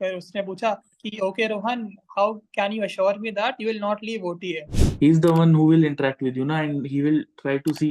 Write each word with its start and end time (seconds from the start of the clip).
फिर 0.00 0.14
उसने 0.16 0.42
पूछा 0.42 0.72
कि 1.02 1.18
okay 1.22 1.46
Rohan 1.46 1.84
how 2.18 2.32
can 2.54 2.72
you 2.72 2.82
assure 2.82 3.18
me 3.18 3.30
that 3.38 3.60
you 3.60 3.68
will 3.68 3.80
not 3.80 4.04
leave 4.04 4.24
OTA 4.26 4.64
he 4.72 5.10
is 5.10 5.20
the 5.20 5.26
one 5.38 5.54
who 5.54 5.68
will 5.70 5.84
interact 5.86 6.22
with 6.22 6.36
you 6.36 6.44
ना 6.44 6.60
and 6.60 6.86
he 6.86 7.00
will 7.02 7.24
try 7.42 7.58
to 7.58 7.72
see 7.74 7.90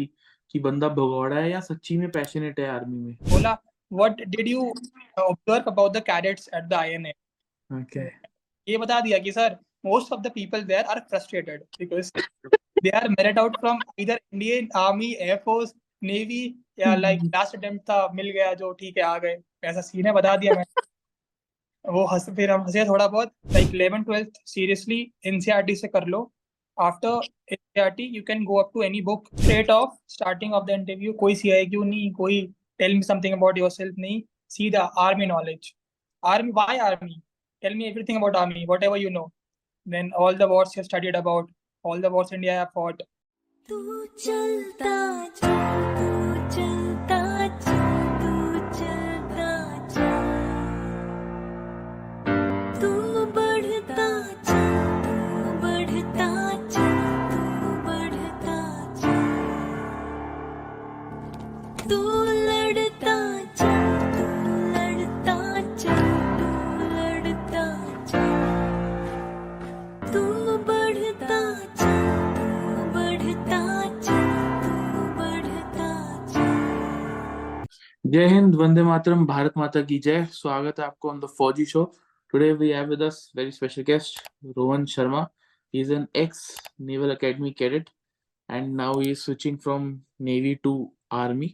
कि 0.52 0.60
बंदा 0.60 0.90
भगौड़ा 0.90 1.36
है 1.36 1.50
या 1.52 1.60
सच्ची 1.62 1.98
में 1.98 2.10
पैशनेट 2.12 2.60
है 2.60 2.68
आर्मी 2.70 3.00
में। 3.00 3.16
बोला 3.32 3.58
what 3.92 4.22
did 4.36 4.48
you 4.48 4.74
observe 5.20 5.72
about 5.72 5.98
the 5.98 6.04
cadets 6.08 6.50
at 6.56 6.64
the 6.64 6.74
INA 6.74 7.14
okay 7.70 8.06
ये 8.68 8.78
बता 8.78 9.00
दिया 9.00 9.18
कि 9.18 9.32
sir 9.32 9.58
most 9.88 10.10
of 10.12 10.24
the 10.24 10.30
people 10.30 10.64
there 10.70 10.86
are 10.94 11.02
frustrated 11.12 11.62
because 11.80 12.10
they 12.84 12.92
are 12.92 13.10
merit 13.12 13.38
out 13.38 13.54
from 13.62 13.78
either 13.98 14.18
Indian 14.34 14.68
Army, 14.76 15.18
Air 15.18 15.38
Force, 15.46 15.72
Navy 16.02 16.42
या 16.80 16.96
like 17.02 17.22
last 17.36 17.56
attempt 17.58 17.84
था 17.90 18.00
मिल 18.16 18.30
गया 18.32 18.54
जो 18.54 18.72
ठीक 18.74 18.98
है 18.98 19.04
आ 19.04 19.18
गए। 19.18 19.38
ऐसा 19.64 19.82
सीन 19.82 20.06
है 20.06 20.14
बता 20.14 20.36
दिया 20.38 20.54
मैंने। 20.54 20.82
वो 21.92 22.06
हंस, 22.08 22.30
फिर 22.30 22.52
हम 22.52 22.62
हंसे 22.62 22.84
थोड़ा 22.86 23.08
बहुत 23.08 23.32
लाइक 23.54 23.68
11 23.72 24.04
12th 24.10 24.40
सीरियसली 24.48 25.00
एनसीईआरटी 25.28 25.76
से 25.76 25.88
कर 25.88 26.06
लो। 26.08 26.20
After 26.78 27.28
NCERT 27.52 28.04
you 28.16 28.22
can 28.28 28.44
go 28.46 28.60
up 28.60 28.72
to 28.74 28.82
any 28.84 29.02
book 29.04 29.28
straight 29.40 29.70
of 29.72 29.98
starting 30.14 30.54
of 30.54 30.66
the 30.66 30.70
interview 30.70 31.14
कोई 31.24 31.36
सीआईक्यू 31.36 31.84
नहीं, 31.84 32.12
कोई 32.14 32.42
tell 32.80 32.96
me 32.96 33.02
something 33.04 33.34
about 33.34 33.58
yourself 33.58 33.96
नहीं, 34.00 34.22
सीधा 34.50 34.84
army 35.08 35.26
knowledge 35.26 35.74
army 36.24 36.52
why 36.52 36.78
army 36.90 37.22
me 37.64 37.88
everything 37.88 38.18
about 38.18 38.36
army, 38.36 38.62
whatever 38.68 38.98
you 38.98 39.10
know 39.10 39.24
then 39.86 40.12
all 40.18 40.38
the 40.42 40.48
wars 40.52 40.76
you 40.76 40.80
have 40.80 40.86
studied 40.86 41.18
about, 41.20 41.50
all 41.86 42.06
the 42.06 42.12
wars 42.14 42.32
india 42.38 42.56
have 42.60 42.72
fought 42.74 43.04
तू 43.70 44.06
चलता 44.20 44.94
जा 45.42 46.19
जय 78.12 78.26
हिंद 78.28 78.56
वंदे 78.56 78.84
मातरम 78.84 79.26
भारत 79.28 79.58
माता 79.58 79.82
की 79.82 79.98
जय। 80.00 80.24
स्वागत 80.34 80.80
है 80.80 80.86
आपको 80.86 81.10
on 81.10 81.20
the 81.20 81.26
Fauji 81.38 81.66
show 81.66 81.84
today 82.32 82.52
we 82.60 82.70
have 82.70 82.88
with 82.90 83.02
us 83.04 83.18
very 83.36 83.52
special 83.52 83.82
guest 83.90 84.20
Rohan 84.58 84.86
Sharma 84.94 85.26
is 85.74 85.92
an 85.98 86.08
ex 86.22 86.40
naval 86.88 87.12
academy 87.16 87.52
cadet 87.60 87.92
and 88.50 88.76
now 88.78 88.88
he 88.94 89.12
is 89.12 89.26
switching 89.26 89.60
from 89.66 89.86
navy 90.30 90.56
to 90.64 90.72
army. 91.20 91.50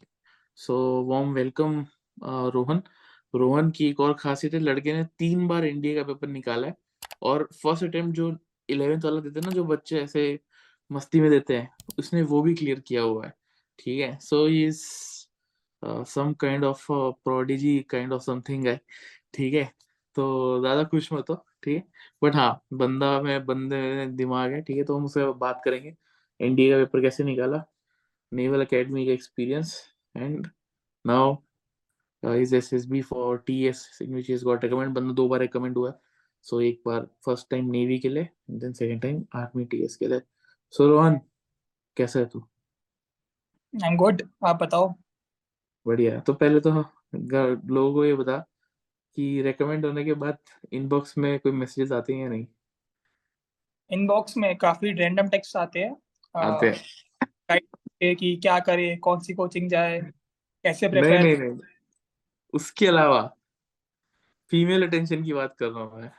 So 0.59 0.77
warm 1.09 1.33
welcome 1.39 1.75
uh, 2.21 2.47
Rohan 2.55 2.81
Rohan 3.33 3.71
की 3.71 3.89
एक 3.89 3.99
और 3.99 4.13
खासियत 4.19 4.53
है 4.53 4.59
लड़के 4.59 4.93
ने 4.93 5.03
तीन 5.19 5.47
बार 5.47 5.65
NDA 5.65 5.95
का 5.95 6.03
paper 6.03 6.27
निकाला 6.27 6.67
है 6.67 6.75
और 7.21 7.47
फ़र्स्ट 7.63 7.83
अटेम्प्ट 7.83 8.15
जो 8.17 8.31
इलेवेंथ 8.69 9.01
वाला 9.05 9.19
देते 9.21 9.39
हैं 9.39 9.47
ना 9.47 9.55
जो 9.55 9.63
बच्चे 9.73 9.99
ऐसे 10.01 10.23
मस्ती 10.91 11.21
में 11.21 11.29
देते 11.31 11.57
हैं 11.57 11.69
उसने 11.99 12.21
वो 12.31 12.41
भी 12.41 12.53
क्लियर 12.53 12.79
किया 12.87 13.01
हुआ 13.01 13.25
है। 13.25 13.33
ठीक 13.79 13.99
है? 13.99 14.17
So 14.21 14.45
he 14.45 14.65
is 14.65 14.83
some 16.07 16.33
kind 16.41 16.63
of 16.65 16.85
prodigy 16.89 17.79
kind 17.89 18.13
of 18.13 18.21
something 18.23 18.67
है, 18.67 18.79
ठीक 19.33 19.53
है? 19.53 19.63
तो 20.15 20.59
ज़्यादा 20.61 20.83
खुश 20.83 21.11
मत 21.13 21.29
हो, 21.29 21.35
ठीक 21.63 21.75
है? 21.77 21.83
बट 22.23 22.35
हाँ 22.35 22.65
बंदा 22.73 23.19
में, 23.21 23.45
बंदे 23.45 23.81
में 23.95 24.15
दिमाग 24.15 24.51
है, 24.51 24.61
ठीक 24.61 24.77
है? 24.77 24.83
तो 24.83 24.97
हम 24.97 25.05
उससे 25.05 25.25
बात 25.39 25.61
करेंगे। 25.65 25.95
एनडीए 26.39 26.71
का 26.71 26.77
पेपर 26.77 27.01
कैसे 27.01 27.23
निकाला? 27.23 27.63
नेवल 28.31 28.61
एकेडमी 28.61 29.05
का 29.05 29.11
experience 29.13 29.75
and 30.15 30.47
now 31.05 31.35
is 32.23 32.55
S 32.55 32.73
S 32.73 32.85
B 32.87 33.01
for 33.03 33.37
T 33.47 33.63
S 33.67 33.87
in 34.01 34.15
which 34.15 34.29
is 34.29 34.43
got 34.45 34.63
recommend 34.63 34.93
बंदा 34.93 35.13
दो 35.13 35.27
बार 35.29 35.39
रिकमेंड 35.39 35.77
हुआ। 35.77 35.93
सो 36.45 36.59
एक 36.61 36.81
बार 36.85 37.07
फ़र्स्ट 37.25 37.49
टाइम 37.51 37.69
नेवी 37.71 37.99
के 37.99 38.09
लिए 38.09 38.29
then 38.51 38.73
second 38.73 39.01
time 39.01 39.23
army 39.35 39.65
T 39.65 39.83
S 39.85 39.95
के 39.95 40.07
लिए। 40.07 40.21
सो 40.73 40.87
रोहन 40.89 41.19
कैसा 41.97 42.19
है 42.19 42.25
तू? 42.25 42.39
आई 43.73 43.89
एम 43.89 43.97
गुड 43.97 44.21
आप 44.45 44.61
बताओ। 44.63 44.93
बढ़िया 45.87 46.19
तो 46.19 46.33
पहले 46.33 46.59
तो 46.59 46.69
लोगों 47.73 47.93
को 47.93 48.05
ये 48.05 48.13
बता 48.13 48.37
कि 49.15 49.41
रेकमेंड 49.41 49.85
होने 49.85 50.05
के 50.05 50.13
बाद 50.13 50.37
इनबॉक्स 50.73 51.17
में 51.17 51.39
कोई 51.39 51.51
मैसेजेस 51.51 51.91
आते 51.91 52.13
हैं 52.13 52.23
या 52.23 52.29
नहीं? 52.29 52.47
इनबॉक्स 53.91 54.37
में 54.37 54.57
काफ़ी 54.57 54.91
रैंडम 54.91 55.27
टेक्स्ट 55.27 55.55
आते 55.55 55.79
हैं। 55.79 55.97
आते 56.35 56.67
हैं। 56.67 58.15
कि 58.15 58.35
क्या 58.35 58.59
करे 58.59 58.95
कौन 58.95 59.19
सी 59.19 59.33
कोचिंग 59.33 59.69
जाए 59.69 60.01
कैसे 60.63 60.89
नहीं 60.89 61.01
प्रिपेयर 61.01 61.23
नहीं 61.23 61.37
नहीं। 61.37 61.59
उसके 62.53 62.87
अलावा 62.87 63.35
फीमेल 64.49 64.87
अटेंशन 64.87 65.23
की 65.23 65.33
बात 65.33 65.55
कर 65.57 65.67
रहा 65.67 65.83
हूँ 65.83 66.01
मैं। 66.01 66.11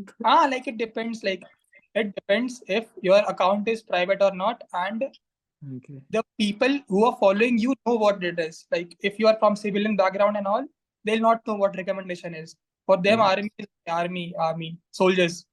हाँ 0.00 0.48
like 0.48 0.64
it 0.68 0.76
depends 0.76 1.18
like 1.24 1.42
it 1.96 2.06
depends 2.06 2.80
if 2.80 2.84
your 3.08 3.20
account 3.32 3.68
is 3.68 3.82
private 3.92 4.22
or 4.22 4.32
not 4.32 4.56
and 4.74 5.02
okay. 5.76 6.00
the 6.10 6.22
people 6.38 6.78
who 6.88 7.04
are 7.04 7.16
following 7.20 7.58
you 7.58 7.74
know 7.86 7.94
what 7.94 8.22
it 8.22 8.38
is 8.38 8.66
like 8.70 8.96
if 9.00 9.18
you 9.18 9.26
are 9.26 9.36
from 9.38 9.54
civilian 9.54 9.96
background 9.96 10.36
and 10.36 10.46
all 10.46 10.64
they'll 11.04 11.20
not 11.20 11.46
know 11.46 11.54
what 11.54 11.76
recommendation 11.76 12.34
is 12.34 12.56
for 12.86 12.96
them 12.96 13.18
yes. 13.18 13.30
army 13.30 13.50
army 13.88 14.34
army 14.38 14.78
soldiers 14.90 15.44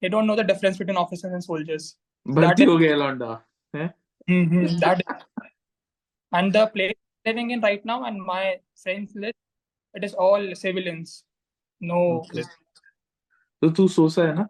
they 0.00 0.08
don't 0.08 0.26
know 0.26 0.36
the 0.36 0.44
difference 0.44 0.76
between 0.76 0.96
officers 0.96 1.32
and 1.32 1.44
soldiers 1.44 1.96
that 2.24 2.58
is, 2.60 2.66
eh? 3.74 3.88
mm-hmm, 4.30 4.78
that 4.78 5.00
is, 5.00 5.22
and 6.32 6.52
the 6.52 6.66
place 6.68 6.94
living 7.26 7.50
in 7.50 7.60
right 7.60 7.84
now 7.84 8.04
and 8.04 8.22
my 8.22 8.56
friends 8.82 9.12
list 9.14 9.38
it 9.94 10.04
is 10.04 10.14
all 10.14 10.54
civilians 10.54 11.24
no 11.80 12.22
okay. 12.30 12.44
so 13.62 13.70
two 13.70 13.88
sosa 13.88 14.32
na? 14.32 14.46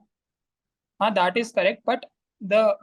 Ah, 1.01 1.11
that 1.11 1.37
is 1.37 1.53
correct 1.53 1.83
but 1.85 2.05
the 2.41 2.77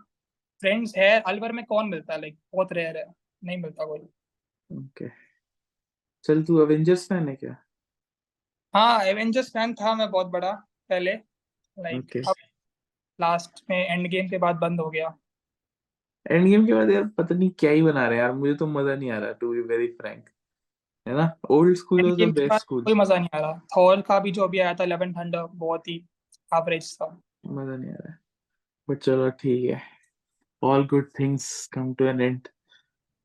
friends 0.63 0.97
है 0.97 1.19
अलवर 1.21 1.51
में 1.51 1.63
कौन 1.65 1.89
मिलता 1.89 2.13
है? 2.13 2.19
Like 2.21 2.37
बहुत 2.53 2.73
rare 2.73 2.97
है। 2.97 3.05
नहीं 3.41 3.57
मिलता 3.57 3.85
कोई। 3.85 3.99
Okay 3.99 5.05
okay. 5.05 5.09
चल 6.25 6.43
तू 6.43 6.57
अवेंजर्स 6.59 7.07
फ़ैन 7.09 7.27
है 7.29 7.35
क्या? 7.35 7.55
हाँ 8.73 9.03
एवेंजर्स 9.05 9.51
फ़ैन 9.53 9.73
था 9.73 9.93
मैं 9.95 10.09
बहुत 10.11 10.27
बड़ा 10.27 10.51
पहले। 10.89 11.13
Like 11.77 12.01
Okay. 12.01 12.27
अब 12.29 12.35
लास्ट 13.19 13.63
में 13.69 13.77
एंड 13.77 14.07
गेम 14.07 14.27
के 14.29 14.37
बाद 14.37 14.55
बंद 14.57 14.79
हो 14.79 14.89
गया। 14.89 15.07
एंड 16.25 16.47
गेम 16.47 16.65
के 16.65 16.73
बाद 16.73 16.89
यार 16.91 17.03
पता 17.17 17.35
नहीं 17.35 17.49
क्या 17.59 17.71
ही 17.71 17.81
बना 17.81 18.07
रहे 18.07 18.17
हैं 18.17 18.23
यार। 18.23 18.33
मुझे 18.33 18.53
तो 18.55 18.67
मज़ा 18.67 18.95
नहीं 18.95 19.11
आ 19.11 19.17
रहा 19.17 19.31
टू 19.41 19.51
बी 19.53 19.61
वेरी 19.69 19.87
फ्रैंक 19.93 20.29
है 21.05 21.15
ना? 21.15 21.31
Old 21.49 21.77
school 21.77 22.01
was 22.03 22.21
the 22.21 22.33
best 22.37 22.61
school 22.61 22.83
कोई 22.83 22.93
मज़ा 22.93 23.17
नहीं 23.17 23.29
आ 23.35 23.39
रहा। 23.39 23.59
थॉर 23.75 24.01
का 24.01 24.19
भी 24.19 24.31
जो 24.31 24.43
अभी 24.43 24.59
आया 24.59 24.73
था 24.73 24.83
इलेवन 24.83 25.13
थंडर 25.13 25.45
बहुत 25.55 25.87
ही 25.87 25.95
एवरेज 26.51 26.93
था। 26.95 27.07
मज़ा 27.45 27.75
नहीं 27.75 27.91
आ 27.91 27.97
रहा 27.99 28.17
बट 28.87 28.97
चलो 28.99 29.29
ठीक 29.39 29.69
है। 29.69 29.81
All 30.62 30.86
good 30.88 31.10
things 31.19 31.66
come 31.75 31.92
to 31.94 32.04
an 32.04 32.20
end 32.20 32.48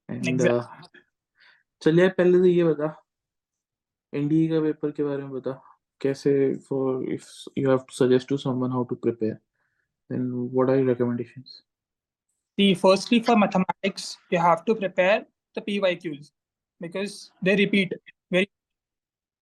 and 0.09 0.25
Exactly. 0.29 0.89
चलिए 1.81 2.09
पहले 2.09 2.37
तो 2.37 2.45
ये 2.45 2.63
बता 2.63 2.95
एनडीए 4.13 4.47
का 4.49 4.61
पेपर 4.61 4.91
के 4.91 5.03
बारे 5.03 5.23
में 5.23 5.31
बता 5.31 5.51
कैसे 6.01 6.31
for 6.69 7.03
if 7.13 7.27
you 7.57 7.69
have 7.69 7.79
to 7.79 7.95
suggest 7.95 8.29
to 8.29 8.37
someone 8.37 8.71
how 8.71 8.83
to 8.91 8.95
prepare 9.05 9.33
then 10.11 10.31
what 10.53 10.69
are 10.69 10.77
your 10.77 10.87
recommendations 10.89 11.63
See, 12.57 12.73
firstly, 12.75 13.17
for 13.25 13.37
mathematics, 13.37 14.17
you 14.29 14.39
have 14.45 14.65
to 14.65 14.73
prepare 14.75 15.19
the 15.57 15.61
PYQs 15.61 16.31
because 16.81 17.13
they 17.41 17.55
repeat 17.55 17.93
very 18.31 18.49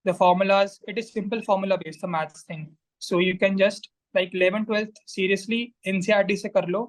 the 0.05 0.13
formulas. 0.13 0.75
It 0.87 0.99
is 0.99 1.11
simple 1.11 1.41
formula 1.41 1.77
based, 1.83 2.01
the 2.01 2.07
maths 2.07 2.43
thing. 2.43 2.67
So 3.01 3.17
you 3.19 3.39
can 3.39 3.57
just 3.57 3.89
like 4.15 4.35
11, 4.35 4.67
12th, 4.67 5.01
seriously, 5.07 5.73
NCRT 5.87 6.37
se 6.37 6.49
kar 6.49 6.63
lo. 6.67 6.83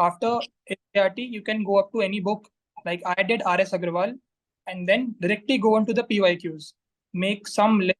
after 0.00 0.38
NCRT, 0.70 1.30
you 1.30 1.42
can 1.42 1.62
go 1.62 1.76
up 1.76 1.92
to 1.92 2.00
any 2.00 2.20
book. 2.20 2.48
Like 2.84 3.02
I 3.06 3.22
did 3.22 3.42
RS 3.46 3.72
Agrawal 3.72 4.18
and 4.66 4.88
then 4.88 5.14
directly 5.20 5.58
go 5.58 5.76
into 5.76 5.92
the 5.92 6.04
PYQs. 6.04 6.72
Make 7.12 7.46
some 7.46 7.80
list 7.80 7.98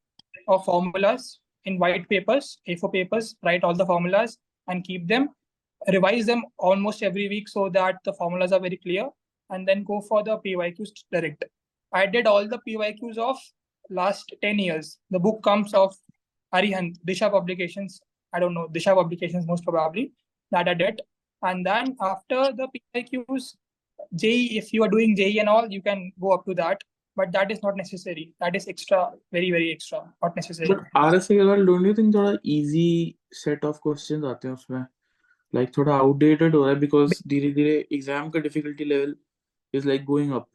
of 0.49 0.65
formulas 0.65 1.41
in 1.67 1.79
white 1.79 2.09
papers, 2.09 2.59
A4 2.67 2.93
papers, 2.93 3.37
write 3.45 3.65
all 3.65 3.75
the 3.75 3.85
formulas 3.85 4.39
and 4.69 4.83
keep 4.83 5.07
them 5.07 5.29
revise 5.89 6.27
them 6.27 6.43
almost 6.59 7.03
every 7.03 7.29
week 7.29 7.49
so 7.49 7.69
that 7.71 7.97
the 8.05 8.13
formulas 8.13 8.53
are 8.53 8.61
very 8.61 8.77
clear 8.77 9.09
and 9.51 9.67
then 9.67 9.83
go 9.85 10.01
for 10.01 10.23
the 10.23 10.39
PYQs 10.39 10.91
direct. 11.11 11.45
I 11.93 12.07
did 12.07 12.27
all 12.27 12.47
the 12.47 12.61
PYQs 12.69 13.19
of 13.19 13.39
last 13.89 14.33
10 14.43 14.59
years. 14.59 14.99
The 15.11 15.19
book 15.19 15.43
comes 15.43 15.75
of 15.75 15.95
Arihant, 16.55 16.99
Disha 17.07 17.31
Publications. 17.31 18.01
I 18.33 18.41
don't 18.41 18.55
know, 18.55 18.69
Disha 18.69 18.95
Publications 18.95 19.47
most 19.47 19.65
probably 19.65 20.13
that 20.51 20.69
I 20.69 20.75
did. 20.75 21.01
And 21.42 21.66
then 21.66 21.96
after 22.02 22.52
the 22.52 22.68
PYQs, 22.74 23.56
JE, 24.16 24.58
if 24.58 24.74
you 24.74 24.84
are 24.84 24.90
doing 24.90 25.16
JE 25.16 25.40
and 25.40 25.50
all, 25.50 25.68
you 25.70 25.82
can 25.82 26.12
go 26.20 26.32
up 26.32 26.46
to 26.46 26.54
that. 26.54 26.84
but 27.18 27.32
that 27.32 27.52
is 27.52 27.60
not 27.64 27.78
necessary. 27.78 28.24
That 28.40 28.56
is 28.56 28.68
extra, 28.68 29.14
very 29.34 29.52
very 29.52 29.72
extra, 29.72 30.00
not 30.24 30.36
necessary. 30.36 30.70
But 30.70 31.14
RS 31.14 31.28
Agarwal, 31.28 31.66
don't 31.66 31.86
you 31.86 31.94
think 31.94 32.16
थोड़ा 32.16 32.38
easy 32.46 33.16
set 33.44 33.64
of 33.70 33.78
questions 33.88 34.26
आते 34.26 34.48
हैं 34.48 34.56
उसमें? 34.56 34.88
Like 35.56 35.78
थोड़ा 35.78 36.02
outdated 36.02 36.56
हो 36.56 36.66
रहा 36.66 36.74
है 36.74 36.82
because 36.82 37.28
धीरे 37.28 37.52
धीरे 37.52 37.88
exam 37.94 38.32
का 38.34 38.42
difficulty 38.44 38.90
level 38.92 39.14
is 39.76 39.88
like 39.92 40.04
going 40.12 40.34
up. 40.34 40.50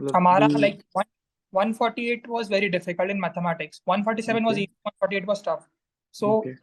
मतलब 0.00 0.16
हमारा 0.16 0.46
you- 0.46 0.58
like 0.58 0.78
one, 0.92 1.08
148 1.58 2.28
was 2.28 2.48
very 2.54 2.70
difficult 2.76 3.10
in 3.14 3.20
mathematics. 3.26 3.82
147 3.86 4.44
was 4.44 4.54
Okay. 4.54 4.62
easy, 4.62 4.72
148 4.84 5.28
was 5.32 5.42
tough. 5.42 5.68
So 6.10 6.26
Okay. 6.26 6.54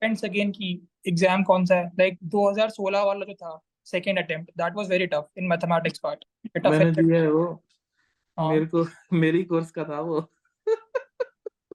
Depends 0.00 0.22
again 0.24 0.52
कि 0.52 0.88
exam 1.08 1.44
कौन 1.44 1.66
सा 1.66 1.74
है. 1.74 1.90
लाइक 1.98 2.18
Like 2.18 2.30
2016 2.30 3.02
वाला 3.02 3.24
जो 3.24 3.34
था 3.34 3.62
attempt, 3.94 4.46
that 4.56 4.74
was 4.74 4.88
very 4.88 5.08
tough 5.08 5.26
in 5.36 5.48
mathematics 5.48 5.98
part. 5.98 6.24
It 6.56 6.70
मैंने 6.70 6.90
दिया 6.92 7.20
है 7.20 7.30
वो। 7.30 7.62
हाँ, 8.38 8.48
मेरे 8.50 8.66
को 8.66 8.86
मेरी 9.12 9.44
कोर्स 9.44 9.70
का 9.70 9.84
था 9.84 10.00
वो। 10.00 10.32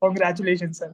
Congratulations 0.04 0.82
sir. 0.84 0.94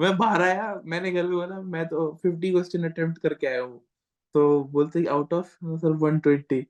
मैं 0.00 0.16
बाहर 0.16 0.42
आया 0.42 0.82
मैंने 0.84 1.12
घर 1.12 1.22
में 1.22 1.32
बोला 1.32 1.60
मैं 1.60 1.86
तो 1.86 2.20
50 2.26 2.50
क्वेश्चन 2.50 2.84
अटेम्प्ट 2.84 3.22
करके 3.22 3.46
आया 3.46 3.60
हूँ। 3.60 3.80
तो 4.34 4.64
बोलते 4.64 5.04
आउट 5.04 5.32
ऑफ़ 5.32 5.46
सर 5.64 5.92
120 5.92 6.64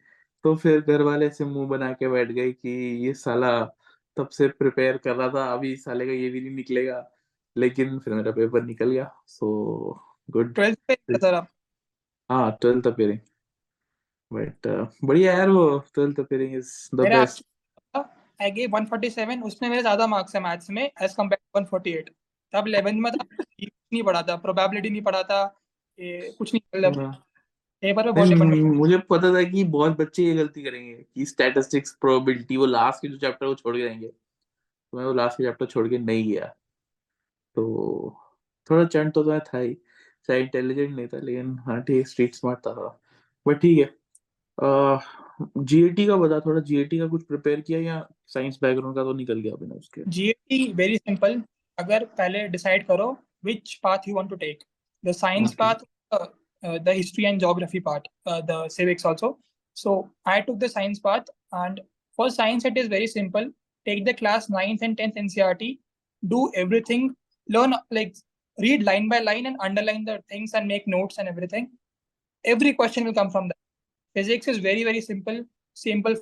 तो 0.44 0.56
फिर 0.56 0.81
घर 0.81 1.03
वाले 1.03 1.31
से 1.31 1.44
मुँह 1.44 1.69
बना 1.69 1.93
के 1.93 2.08
बैठ 2.08 2.29
गए 2.29 2.53
कि 2.53 2.70
ये 3.06 3.14
साला 3.14 3.64
तब 4.17 4.29
से 4.29 4.49
प्रिपेयर 4.49 4.96
कर 4.96 5.17
रहा 5.17 5.29
था 5.29 5.53
अभी 5.53 5.76
साले 5.76 6.06
का 6.06 6.12
ये 6.12 6.31
भी 6.31 6.41
नहीं 6.41 6.50
निकलेगा। 6.50 7.11
लेकिन 7.56 7.99
फिर 7.99 8.14
मेरा 8.14 8.32
पेपर 8.32 8.62
निकल 8.62 8.91
गया 8.91 9.11
सो 9.26 9.49
गुड 10.31 10.55
12th 10.55 10.79
पे 10.88 10.94
सर। 11.19 11.35
आप 11.35 11.49
हाँ 12.31 12.58
ट्वेल्थ 12.61 12.87
अपेयरिंग 12.87 13.19
बट 14.32 14.88
बढ़िया 15.05 15.32
यार 15.32 15.49
वो 15.49 15.79
twelfth 15.94 16.20
appearing 16.20 16.55
is 16.56 16.91
the 16.94 17.00
best 17.00 17.44
I 17.97 18.50
gave 18.50 18.70
147 18.70 19.43
उसमें 19.43 19.69
मेरे 19.70 19.81
ज़्यादा 19.82 20.06
मार्क्स 20.06 20.35
है 20.35 20.41
मैथ्स 20.43 20.70
में 20.70 20.91
एज 21.02 21.14
कंपेयर 21.14 21.64
टू 21.64 21.79
148 21.79 22.08
तब 22.52 22.64
11th 22.64 23.00
में 23.00 23.11
नहीं 23.61 24.03
पढ़ा 24.03 24.23
था 24.23 24.37
प्रोबेबिलिटी 24.37 24.91
नहीं 24.91 25.03
पढ़ा 25.03 25.23
था 25.23 25.43
ये 26.00 26.35
कुछ 26.38 26.55
नहीं 26.55 26.81
मतलब 26.81 27.14
पेपर 27.82 28.12
पे 28.12 28.35
बहुत 28.35 28.58
मुझे 28.76 28.99
पता 28.99 29.35
था 29.35 29.43
कि 29.43 29.64
बहुत 29.64 29.96
बच्चे 29.99 30.25
ये 30.25 30.35
गलती 30.35 30.62
करेंगे 30.62 30.94
कि 31.14 31.26
स्टैटिस्टिक्स 31.26 31.93
प्रोबेबिलिटी 32.00 32.56
वो 32.56 32.67
लास्ट 32.67 33.03
के 33.03 33.08
जो 33.08 33.17
चैप्टर 33.19 33.46
वो 33.46 33.55
छोड़ 33.55 33.76
के 33.76 33.82
जाएँगे। 33.82 34.08
तो 34.08 34.99
मैं 34.99 35.05
वो 35.05 35.12
लास्ट 35.12 35.38
के 35.38 35.44
चैप्टर 35.44 35.67
छोड़ 35.67 35.88
के 35.88 35.99
नहीं 35.99 36.32
गया। 36.32 36.55
तो 37.55 38.17
थोड़ा 38.70 38.85
चंट 38.85 39.14
तो 39.14 39.25
था 39.41 39.58
ही 39.58 39.75
चाहे 40.29 40.41
इंटेलिजेंट 40.41 40.97
नहीं 40.97 41.06
था 41.08 41.19
लेकिन 41.19 41.58
हाँ 41.58 41.81
ठीक 41.82 42.08
स्ट्रीट 42.08 42.35
स्मार्ट 42.35 42.58
था 42.67 42.75
थोड़ा 42.76 42.99
बट 43.47 43.61
ठीक 43.61 43.79
है 43.79 43.94
जीएटी 45.58 46.06
का 46.06 46.17
बता 46.17 46.41
थोड़ा 46.41 46.61
जीएटी 46.61 46.99
का 46.99 47.06
कुछ 47.06 47.23
प्रिपेयर 47.23 47.61
किया 47.61 47.81
या 47.81 48.08
साइंस 48.26 48.58
बैकग्राउंड 48.62 48.97
का 48.97 49.05
तो 49.05 49.12
निकल 49.12 49.41
गया 49.41 49.55
बिना 49.55 49.75
उसके 49.75 50.02
जीएटी 50.08 50.73
वेरी 50.73 50.97
सिंपल 50.99 51.43
अगर 51.79 52.05
पहले 52.05 52.49
डिसाइड 52.49 52.87
करो 52.87 53.17
to 53.44 54.37
take 54.37 54.64
the 55.05 55.12
science 55.14 55.53
Okay. 55.53 55.56
path 55.56 55.82
uh, 56.12 56.26
uh, 56.62 56.79
the 56.79 56.94
history 56.94 57.25
and 57.25 57.41
geography 57.41 57.81
part 57.81 58.08
uh, 58.26 58.41
the 58.43 58.69
civics 58.69 59.05
also 59.05 59.38
so 59.76 60.11
i 60.26 60.41
took 60.41 60.58
the 60.64 60.69
science 60.69 60.99
path 60.99 61.31
and 61.53 61.81
for 62.19 62.26
science 62.29 62.67
it 62.70 62.76
is 62.76 62.88
very 62.88 63.06
simple 63.06 63.49
take 63.87 64.05
the 64.05 64.12
class 64.12 64.49
9th 64.49 64.82
and 64.82 64.99
10th 64.99 65.17
ncrt 65.23 65.70
do 66.23 66.43
everything 66.55 67.17
learn 67.50 67.74
like 67.92 68.16
read 68.57 68.84
line 68.84 69.07
by 69.10 69.19
line 69.19 69.46
and 69.46 69.57
underline 69.60 70.04
the 70.06 70.16
things 70.30 70.54
and 70.54 70.68
make 70.68 70.88
notes 70.88 71.18
and 71.18 71.28
everything 71.28 71.69
every 72.46 72.74
question 72.74 73.06
will 73.06 73.13
come 73.13 73.30
from 73.30 73.48
that 73.48 73.62
physics 74.16 74.48
is 74.48 74.60
very 74.60 74.84
very 74.84 75.02
simple 75.02 75.40
simple 75.78 76.16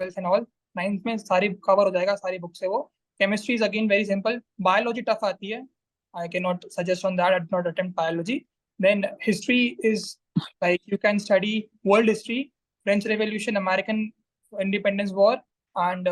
and 0.00 0.26
all 0.26 0.46
ninth 0.76 1.06
में 1.06 1.16
सारी 1.18 1.48
cover 1.64 1.84
हो 1.84 1.90
जाएगा 1.90 2.14
सारी 2.14 2.38
book 2.38 2.54
से 2.56 2.66
वो 2.68 2.78
chemistry 3.20 3.54
is 3.54 3.62
again 3.62 3.88
very 3.88 4.04
simple 4.04 4.40
biology 4.66 5.02
tough 5.08 5.24
आती 5.24 5.50
है 5.50 5.58
I 6.14 6.28
can 6.32 6.42
not 6.42 6.66
suggest 6.72 7.04
on 7.06 7.16
that 7.16 7.32
I 7.32 7.38
not 7.52 7.66
attempt 7.66 7.96
biology 7.96 8.36
then 8.80 9.04
history 9.26 9.58
is 9.84 10.04
like 10.38 10.80
you 10.92 10.98
can 11.02 11.18
study 11.26 11.52
world 11.86 12.08
history 12.08 12.42
French 12.86 13.06
revolution 13.06 13.56
American 13.56 14.08
independence 14.52 15.10
war 15.14 15.36
and 15.76 16.08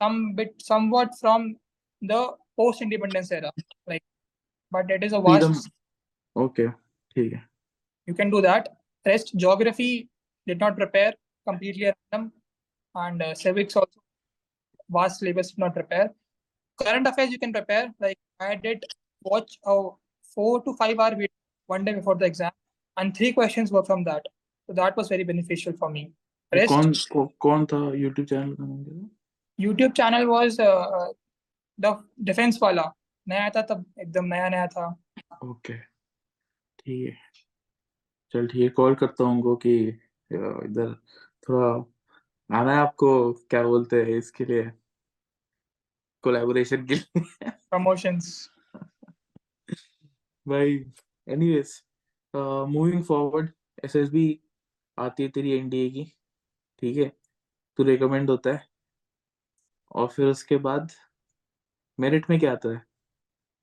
some 0.00 0.34
bit 0.34 0.50
somewhat 0.60 1.08
from 1.20 1.56
the 2.02 2.20
post 2.60 2.82
independence 2.86 3.32
era 3.40 3.52
like 3.92 4.04
but 4.72 4.90
it 4.96 5.04
is 5.10 5.16
a 5.20 5.20
vast 5.28 5.44
Freedom. 5.44 5.54
Okay 6.44 6.68
ठीक 7.14 7.32
है 7.32 7.42
you 8.08 8.14
can 8.18 8.30
do 8.36 8.40
that. 8.48 8.68
Rest 9.06 9.32
geography 9.42 9.90
did 10.46 10.60
not 10.64 10.76
prepare 10.76 11.12
completely 11.48 11.84
random, 11.88 12.22
and 12.94 13.22
uh, 13.22 13.34
civics 13.34 13.76
also 13.76 14.00
vast 14.96 15.20
syllabus 15.20 15.50
did 15.52 15.60
not 15.64 15.74
prepare. 15.74 16.06
Current 16.82 17.10
affairs 17.10 17.30
you 17.30 17.38
can 17.38 17.52
prepare. 17.52 17.84
Like 18.06 18.18
I 18.40 18.54
did 18.54 18.86
watch 19.22 19.58
a 19.74 19.76
four 20.34 20.62
to 20.64 20.74
five 20.80 20.98
hour 20.98 21.10
video 21.10 21.34
one 21.74 21.84
day 21.84 21.94
before 21.98 22.16
the 22.22 22.26
exam, 22.26 22.52
and 22.96 23.16
three 23.20 23.32
questions 23.32 23.72
were 23.76 23.84
from 23.90 24.04
that. 24.04 24.26
So 24.66 24.74
that 24.80 24.96
was 24.96 25.08
very 25.14 25.24
beneficial 25.32 25.78
for 25.84 25.90
me. 25.90 26.04
Rest 26.52 26.72
कौन 26.72 26.92
कौ, 27.12 27.24
कौन 27.40 27.66
था 27.72 27.78
YouTube 28.02 28.26
channel 28.26 28.54
का 28.54 28.64
नाम 28.64 28.84
क्या 28.84 28.98
था? 28.98 29.08
YouTube 29.58 29.94
channel 30.00 30.26
was 30.34 30.58
uh, 30.58 31.08
defense 31.81 32.55
वाला 32.61 32.93
नया 33.27 33.49
था 33.49 33.61
तब 33.61 33.85
एकदम 33.99 34.25
नया 34.25 34.49
नया 34.49 34.67
था. 34.67 35.03
ओके 35.43 35.77
ठीक 36.79 37.09
है। 37.09 37.17
चल 38.33 38.47
ठीक 38.47 38.61
है 38.61 38.69
कॉल 38.69 38.95
करता 38.95 39.23
हूँ 39.23 39.35
उनको 39.35 39.55
कि 39.55 39.87
इधर 40.31 41.01
थोड़ा 41.49 41.93
आना 42.59 42.71
है 42.71 42.77
आपको 42.77 43.33
क्या 43.33 43.63
बोलते 43.63 43.95
हैं 43.95 44.09
इसके 44.09 44.45
लिए? 44.45 44.71
कोलैबोरेशन 46.23 46.85
के 46.85 46.95
लिए। 46.95 47.45
Promotions. 47.45 48.23
भाई 50.47 50.91
एनीवेज 51.27 51.83
मूविंग 52.69 53.03
फॉरवर्ड 53.03 53.51
एसएसबी 53.83 54.41
आती 54.99 55.23
है 55.23 55.29
तेरी 55.29 55.51
एनडीए 55.51 55.89
की 55.89 56.13
ठीक 56.79 56.97
है? 56.97 57.17
तू 57.77 57.83
रिकमेंड 57.83 58.29
होता 58.29 58.49
है। 58.49 58.69
और 59.91 60.07
फिर 60.07 60.27
उसके 60.27 60.57
बाद 60.57 60.91
मेरिट 61.99 62.29
में 62.29 62.39
क्या 62.39 62.51
आता 62.51 62.69
है? 62.69 62.81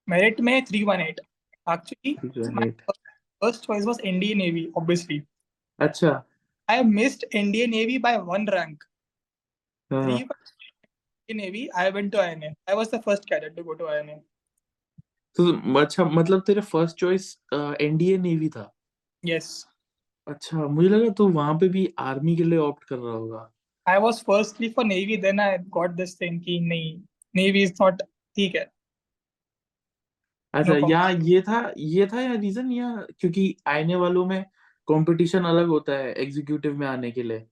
मेरिट 0.08 0.40
में 0.40 0.62
318 0.64 1.20
actually 1.66 2.14
first 3.42 3.64
choice 3.64 3.84
was 3.86 4.00
Indian 4.04 4.38
Navy 4.38 4.66
obviously 4.76 5.20
अच्छा। 5.78 6.10
I 6.68 6.82
missed 6.84 7.24
Indian 7.34 7.70
Navy 7.70 7.98
by 7.98 8.16
one 8.24 8.48
rank 8.48 8.84
in 11.28 11.36
navy 11.36 11.66
I 11.76 11.90
went 11.90 12.12
to 12.12 12.18
INA 12.18 12.48
I 12.68 12.74
was 12.74 12.90
the 12.94 13.00
first 13.00 13.28
cadet 13.30 13.54
to 13.56 13.64
go 13.64 13.72
to 13.72 13.86
INA 13.86 14.20
तो 15.36 15.80
अच्छा 15.80 16.04
मतलब 16.04 16.40
तेरे 16.46 16.60
फ़र्स्ट 16.60 16.96
चॉइस 16.96 17.37
इंडियन 17.52 18.20
नेवी 18.22 18.49
था? 18.49 18.72
Yes 19.25 19.66
अच्छा 20.26 20.66
मुझे 20.68 20.88
लगा 20.88 21.08
तो 21.08 21.28
वहाँ 21.28 21.54
पे 21.54 21.68
भी 21.68 21.92
आर्मी 21.99 22.37
के 22.37 22.44
लिए 22.44 22.58
ऑप्ट 22.58 22.84
कर 22.84 22.96
रहा 22.96 23.12
होगा। 23.12 23.50
I 23.87 23.99
was 23.99 24.22
firstly 24.22 24.68
for 24.68 24.84
navy 24.84 25.16
then 25.16 25.40
I 25.40 25.58
got 25.76 25.90
this 25.90 26.20
thing 26.20 26.40
कि 26.40 26.58
नहीं 26.60 27.00
नेवी 27.34 27.62
इज़ 27.62 27.72
नॉट 27.82 28.02
ठीक 28.37 28.54
है. 28.54 28.70
अच्छा 30.54 30.72
No 30.72 30.90
या 30.90 31.08
ये 31.08 31.40
था 31.42 31.72
ये 31.78 32.06
था 32.12 32.20
या 32.20 32.32
रीजन 32.40 32.70
या 32.72 32.94
क्योंकि 33.20 33.54
आईने 33.68 33.96
वालों 33.96 34.25
में 34.26 34.42
कंपटीशन 34.88 35.44
अलग 35.44 35.68
होता 35.68 35.92
है 35.92 36.12
एग्जीक्यूटिव 36.22 36.76
में 36.78 36.87
आने 36.87 37.10
के 37.10 37.22
लिए 37.22 37.46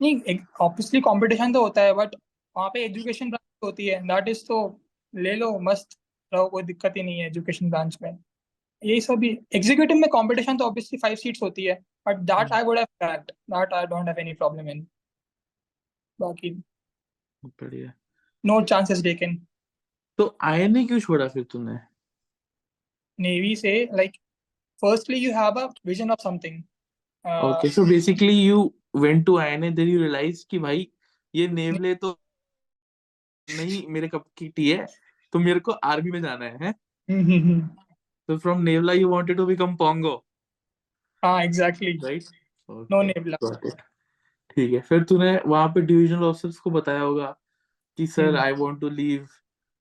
नहीं, 0.00 0.38
ऑब्वियसली 0.60 1.00
कंपटीशन 1.00 1.52
तो 1.52 1.62
होता 1.62 1.82
है, 1.82 1.92
बट 1.94 2.14
वहाँ 2.56 2.68
पे 2.74 2.84
एजुकेशन 2.84 3.30
ब्रांच 3.30 3.64
होती 3.64 3.86
है. 3.86 4.00
दैट 4.08 4.28
इज़ 4.28 4.44
तो 4.46 4.58
ले 5.14 5.34
लो 5.36 5.58
मस्त 5.60 5.98
रहो, 6.32 6.48
कोई 6.48 6.62
दिक्कत 6.62 6.94
ही 6.96 7.02
नहीं 7.02 7.18
है 7.18 7.26
एजुकेशन 7.26 7.70
ब्रांच 7.70 7.98
में. 8.02 8.10
यही 8.82 9.00
सब 9.00 9.24
एग्जीक्यूटिव 9.24 9.96
में 9.96 10.08
कंपटीशन 10.10 10.56
तो 10.58 10.64
ऑब्वियसली 10.66 10.98
फाइव 10.98 11.16
सीट्स 11.16 11.42
होती 11.42 11.64
है, 11.64 11.74
but 12.08 12.16
that 12.30 12.52
I 12.52 12.62
would 12.64 12.78
have 12.78 12.86
cracked. 13.00 13.30
That 13.30 13.72
I 13.72 13.86
don't 13.86 14.08
have 14.08 14.18
any 14.20 14.32
problem 14.34 14.68
in. 14.68 14.86
बाकी 16.18 16.50
बढ़िया 17.42 17.92
no 18.44 18.56
chances 18.64 19.02
taken. 19.04 19.36
तो 20.18 20.36
आईएनए 20.42 20.84
क्यों 20.84 21.00
छोड़ा 21.00 21.28
फिर 21.28 21.44
तूने 21.44 21.78
say 23.56 23.88
like, 23.92 24.18
firstly 24.82 25.18
you 25.18 25.32
have 25.32 25.56
a 25.56 25.70
vision 25.84 26.10
of 26.10 26.20
something. 26.20 26.64
Uh, 27.24 27.40
okay 27.44 27.68
so 27.68 27.84
basically 27.84 28.32
you 28.32 28.62
went 28.96 29.24
to 29.26 29.36
INA 29.38 29.70
then 29.70 29.88
you 29.88 29.98
realise 29.98 30.44
कि 30.50 30.58
भाई 30.58 30.88
ये 31.34 31.48
नेवले 31.48 31.94
तो 31.94 32.18
नहीं 33.48 33.86
मेरे 33.88 34.08
कप 34.08 34.24
की 34.38 34.48
टी 34.48 34.70
है 34.70 34.86
तो 35.32 35.38
मेरे 35.38 35.60
को 35.60 35.72
आर्मी 35.72 36.10
में 36.10 36.20
जाना 36.22 36.44
है, 36.44 36.72
तो 38.28 38.36
from 38.38 38.60
नेवला 38.62 38.92
you 38.92 39.08
wanted 39.08 39.36
to 39.36 39.46
become 39.46 39.76
pongo 39.76 40.14
हाँ 41.22 41.38
exactly. 41.44 41.96
Right 42.04 42.24
No. 42.90 43.02
Got 43.42 43.64
it. 43.64 43.80
ठीक 44.50 44.72
है 44.72 44.80
फिर 44.80 45.04
तूने 45.04 45.36
वहाँ 45.46 45.68
पे 45.68 45.80
डिविजनल 45.80 46.24
ऑफिसर्स 46.24 46.58
को 46.58 46.70
बताया 46.70 47.00
होगा 47.00 47.34
कि 47.98 48.06
sir. 48.06 48.36
I 48.36 48.52
want 48.52 48.80
to 48.80 48.88
leave 48.90 49.28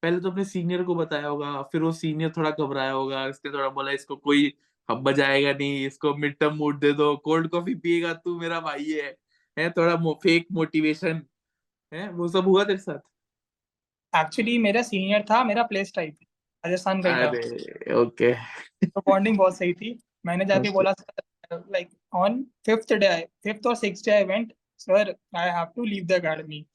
पहले 0.03 0.19
तो 0.21 0.31
अपने 0.31 0.43
सीनियर 0.45 0.83
को 0.83 0.95
बताया 0.95 1.27
होगा 1.27 1.61
फिर 1.71 1.81
वो 1.81 1.91
सीनियर 1.93 2.31
थोड़ा 2.37 2.49
घबराया 2.51 2.91
होगा 2.91 3.25
इसने 3.27 3.51
थोड़ा 3.53 3.69
बोला 3.69 3.91
इसको 3.91 4.15
कोई 4.17 4.53
अब 4.89 5.01
बजाएगा 5.03 5.51
नहीं 5.53 5.85
इसको 5.85 6.13
मिड 6.15 6.37
टर्म 6.39 6.55
मूड 6.55 6.79
दे 6.79 6.91
दो 6.93 7.15
कोल्ड 7.23 7.47
कॉफ़ी 7.49 7.75
पिएगा 7.77 8.13
तू 8.15 8.39
मेरा 8.39 8.59
भाई 8.61 8.91
है। 8.91 9.15
है 9.57 9.69
थोड़ा 9.71 9.95
मो, 9.97 10.13
फेक 10.23 10.47
मोटिवेशन 10.51 11.21
है 11.91 12.09
वो 12.11 12.27
सब 12.27 12.47
हुआ 12.47 12.63
तेरे 12.63 12.77
साथ? 12.77 12.99
एक्चुअली 14.13 14.57
मेरा 14.59 14.81
सीनियर 14.83 15.25
था 15.29 15.43
मेरा 15.43 15.63
प्लेस 15.63 15.91
टाइप 15.95 16.15
राजस्थान 16.63 17.01
का 17.01 17.09
था। 17.11 17.27
अरे 17.27 17.93
ओके 17.95 18.33
तो 18.85 19.01
बॉन्डिंग 19.01 19.37
बहुत 19.37 19.57
सही 19.57 19.73
थी। 19.73 19.97
मैंने 20.25 20.45
जाके 20.45 20.71
बोला 20.71 20.93
like 21.51 21.89
on 22.15 22.41
fifth 22.65 22.93
day 22.95 23.09
fifth 23.43 23.67
और 23.67 23.75
six 23.75 24.05
day 24.05 24.11
I 24.11 24.23
went 24.25 24.53
sir 24.79 25.15
I 25.37 25.49
have 25.49 25.65
to 25.75 25.85
leave 25.85 26.05
the 26.05 26.11
academy 26.11 26.65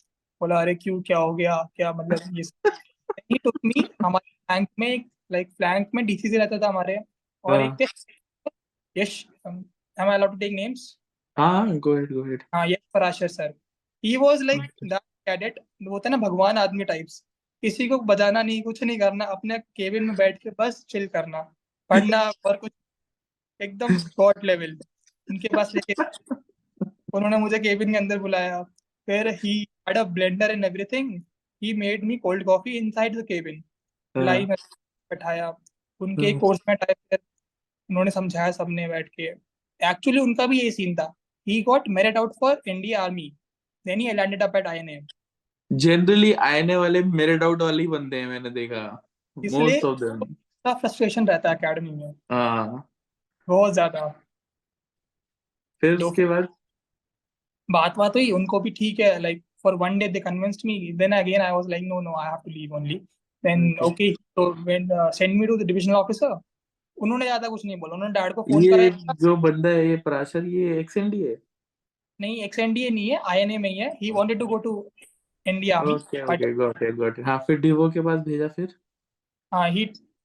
बोला 0.41 0.61
अरे 0.61 0.75
क्यों? 0.75 1.01
क्या 1.03 1.19
हो 1.19 1.35
गया? 1.35 1.63
क्या 1.77 1.93
मतलब 1.93 2.37
ये 2.39 2.43
ही 3.33 3.39
टुक 3.39 3.59
मी 3.65 3.85
हमारे 4.05 4.31
फ्लैंक 4.31 4.69
में 4.79 5.05
लाइक 5.33 5.51
फ्लैंक 5.51 5.91
में 5.95 6.05
डीसीसी 6.07 6.37
रहता 6.37 6.59
था 6.59 6.69
हमारे। 6.69 6.99
और 7.45 7.61
हाँ। 7.61 7.69
एक 7.69 7.81
थे 7.81 9.01
Yash 9.01 9.25
am 9.47 10.09
I 10.09 10.15
allowed 10.17 10.33
to 10.33 10.39
take 10.41 10.55
names? 10.59 10.81
हाँ 11.37 11.79
गो 11.79 11.95
अहेड 11.97 12.13
गो 12.13 12.23
अहेड 12.23 12.43
हाँ 12.55 12.67
Yash 12.67 12.83
Parashar 12.95 13.29
sir. 13.29 13.55
He 14.05 14.17
was 14.17 14.43
like 14.43 14.61
that 14.85 15.01
cadet 15.27 15.59
वो 15.83 15.91
होता 15.91 16.09
है 16.09 16.11
ना 16.11 16.29
भगवान 16.29 16.59
आदमी 16.59 16.85
टाइप्स 16.85 17.25
किसी 17.63 17.89
को 17.89 17.99
बजाना 17.99 18.43
नहीं 18.43 18.63
कुछ 18.63 18.83
नहीं 18.83 18.99
करना 18.99 19.25
अपने 19.25 19.59
केबिन 19.59 20.05
में 20.05 20.17
बैठ 20.17 20.39
के 20.43 20.51
बस 20.59 20.85
चिल 20.89 21.07
करना 21.07 21.43
पढ़ना 21.91 22.21
और 22.47 22.57
कुछ 22.57 22.73
एकदम 23.61 23.97
गॉड 24.19 24.45
लेवल 24.45 24.79
उनके 25.29 25.49
पास 25.49 25.73
लेके 25.75 25.95
उन्होंने 27.15 27.37
मुझे 27.37 27.59
केबिन 27.59 27.93
के 27.93 27.99
अंदर 27.99 28.19
बुलाया। 28.19 28.63
फिर 29.09 29.29
he 29.45 29.59
had 29.89 29.99
a 29.99 30.05
blender 30.05 30.51
and 30.51 30.65
everything 30.65 31.21
he 31.63 31.73
made 31.75 32.05
me 32.05 32.17
cold 32.19 32.45
coffee 32.45 32.77
inside 32.79 33.17
the 33.17 33.25
cabin 33.27 33.63
लाई 34.15 34.47
में 34.47 34.57
बैठाया। 34.57 35.49
उनके। 36.01 36.33
कोर्स 36.39 36.61
में 36.69 36.77
टाइप 36.77 37.19
उन्होंने 37.91 38.11
समझाया 38.11 38.51
सबने 38.53 38.87
बैठ 38.89 39.09
के। 39.11 39.23
एक्चुअली 39.81 40.21
उनका 40.21 40.47
भी 40.47 40.59
यही 40.61 40.71
सीन 40.71 40.95
था। 40.95 41.13
He 41.47 41.61
got 41.63 41.89
merit 41.91 42.17
out 42.17 42.33
for 42.41 42.61
India 42.69 43.03
army 43.03 43.29
then 43.87 44.01
he 44.01 44.13
landed 44.13 44.43
up 44.43 44.57
at 44.57 44.67
INA 44.67 45.01
generally 45.71 46.33
आने 46.47 46.77
वाले 46.77 47.03
मेरे 47.03 47.37
डाउट 47.39 47.63
वाले 47.63 47.83
ही 47.83 47.89
बंदे 47.89 48.17
हैं 48.17 48.27
मैंने 48.27 48.51
देखा। 48.51 48.83
मोस्ट 49.37 49.85
ऑफ़ 49.85 50.01
देम 50.01 50.21
का 50.65 50.75
फ्रस्ट्रेशन 50.75 51.27
रहता 51.29 51.49
है 51.49 51.55
एकेडमी 51.55 51.91
में। 51.91 52.15
हाँ। 52.33 52.89
बहुत 53.49 53.73
ज़्यादा। 53.73 54.09
फिर 55.83 56.03
उसके 56.03 56.25
बाद? 56.25 56.49
बात 57.69 57.97
बात 57.99 58.17
हुई 58.17 58.31
उनको 58.33 58.61
भी 58.61 58.71
ठीक 58.71 59.01
है 59.01 59.19
like 59.19 59.43
for 59.65 59.75
one 59.77 59.99
day 59.99 60.09
they 60.09 60.21
convinced 60.21 60.61
me 60.67 60.79
then 60.97 61.13
again 61.15 61.41
I 61.41 61.53
was 61.53 61.69
like 61.71 61.85
no 61.87 62.01
no 62.01 62.17
I 62.21 62.29
have 62.29 62.39
to 62.45 62.51
leave 62.51 62.75
only 62.77 63.01
then 63.45 63.71
Okay. 63.73 63.87
Okay 63.87 64.13
तो 64.37 64.51
when 64.65 64.89
send 65.15 65.39
me 65.41 65.47
to 65.47 65.57
the 65.57 65.67
divisional 65.67 65.95
officer 65.97 66.39
उन्होंने 66.97 67.25
ज़्यादा 67.25 67.49
कुछ 67.49 67.65
नहीं 67.65 67.77
बोला 67.79 67.95
उन्होंने 67.95 68.13
डैड 68.15 68.35
को 68.35 68.43
फ़ोन 68.43 68.63
ये 68.65 68.71
कराया 68.71 69.15
जो 69.21 69.37
बंदा 69.45 69.69
है 69.69 69.89
ये 69.89 69.97
पराशर 70.05 70.45
ये 70.49 70.79
एक्सएनडी 70.81 71.23
है 71.23 71.37
नहीं 72.21 72.43
एक्सएनडीए 72.45 72.91
नहीं 72.91 73.09
है 73.11 73.21
आईएनए 73.31 73.59
में 73.59 73.69
ही 73.71 73.77
है। 73.79 73.89
He 74.03 74.11
wanted 74.13 74.39
to 74.39 74.47
go 74.47 74.57
to 74.67 74.73
India 75.47 75.81
okay 75.83 76.23
okay 76.25 76.53
got 76.55 76.83
it 76.83 76.95
got 76.97 77.19
it 77.19 77.27
हाँ 77.27 77.39
फिर 77.47 77.59
डिवो 77.61 77.89
के 77.91 78.01
पास 78.01 78.19
भेजा 78.27 78.49
फिर? 78.49 78.75
हाँ 79.53 79.69
he 79.71 79.83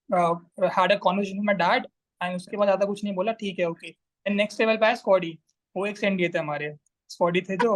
had 0.10 0.92
a 0.92 0.96
conversation 0.98 1.38
with 1.38 1.46
my 1.46 1.56
dad 1.58 1.88
and 2.22 2.36
उसके 2.36 2.58
बाद 2.58 2.68
ज़्यादा 2.68 2.86
कुछ 2.86 3.04
नहीं 3.04 3.14
बोला। 3.16 3.32
ठीक 3.40 3.60
है 3.60 3.66
ओके 3.70 3.88
एंड 3.88 4.36
नेक्स्ट 4.38 4.60
लेवल 4.62 4.78
पे 4.78 4.86
आया 4.86 4.96
स्क्वाडी 4.96 5.38
वो 5.76 5.86
एक्सएनडीए 5.86 6.30
थे 6.30 6.40
हमारे। 6.40 6.76
स्क्वाडी 7.10 7.42
थे 7.42 7.58
जो? 7.58 7.76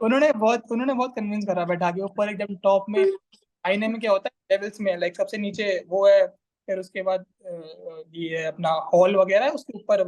उन्होंने 0.00 0.30
बहुत 0.32 0.70
उन्होंने 0.72 0.94
बहुत 0.94 1.14
कन्विंस 1.16 1.44
करा 1.46 1.64
बैठा 1.64 1.90
के 1.90 2.00
ऊपर 2.02 2.30
एकदम 2.30 2.54
टॉप 2.62 2.86
में, 2.88 3.04
आईने 3.64 3.88
में 3.88 4.00
क्या 4.00 4.10
होता 4.12 4.28
है 4.28 4.56
लेवल्स 4.56 4.80
में 4.80 4.96
लाइक 4.98 5.16
सबसे 5.16 5.38
नीचे 5.38 5.78
वो 5.88 6.06
है, 6.08 6.26
फिर 6.26 6.78
उसके 6.78 7.02
बाद 7.02 7.24
ये 8.14 8.44
अपना 8.44 8.70
हॉल 8.94 9.16
वगैरह 9.16 9.44
है, 9.44 9.50
उसके 9.50 9.78
ऊपर 9.78 10.04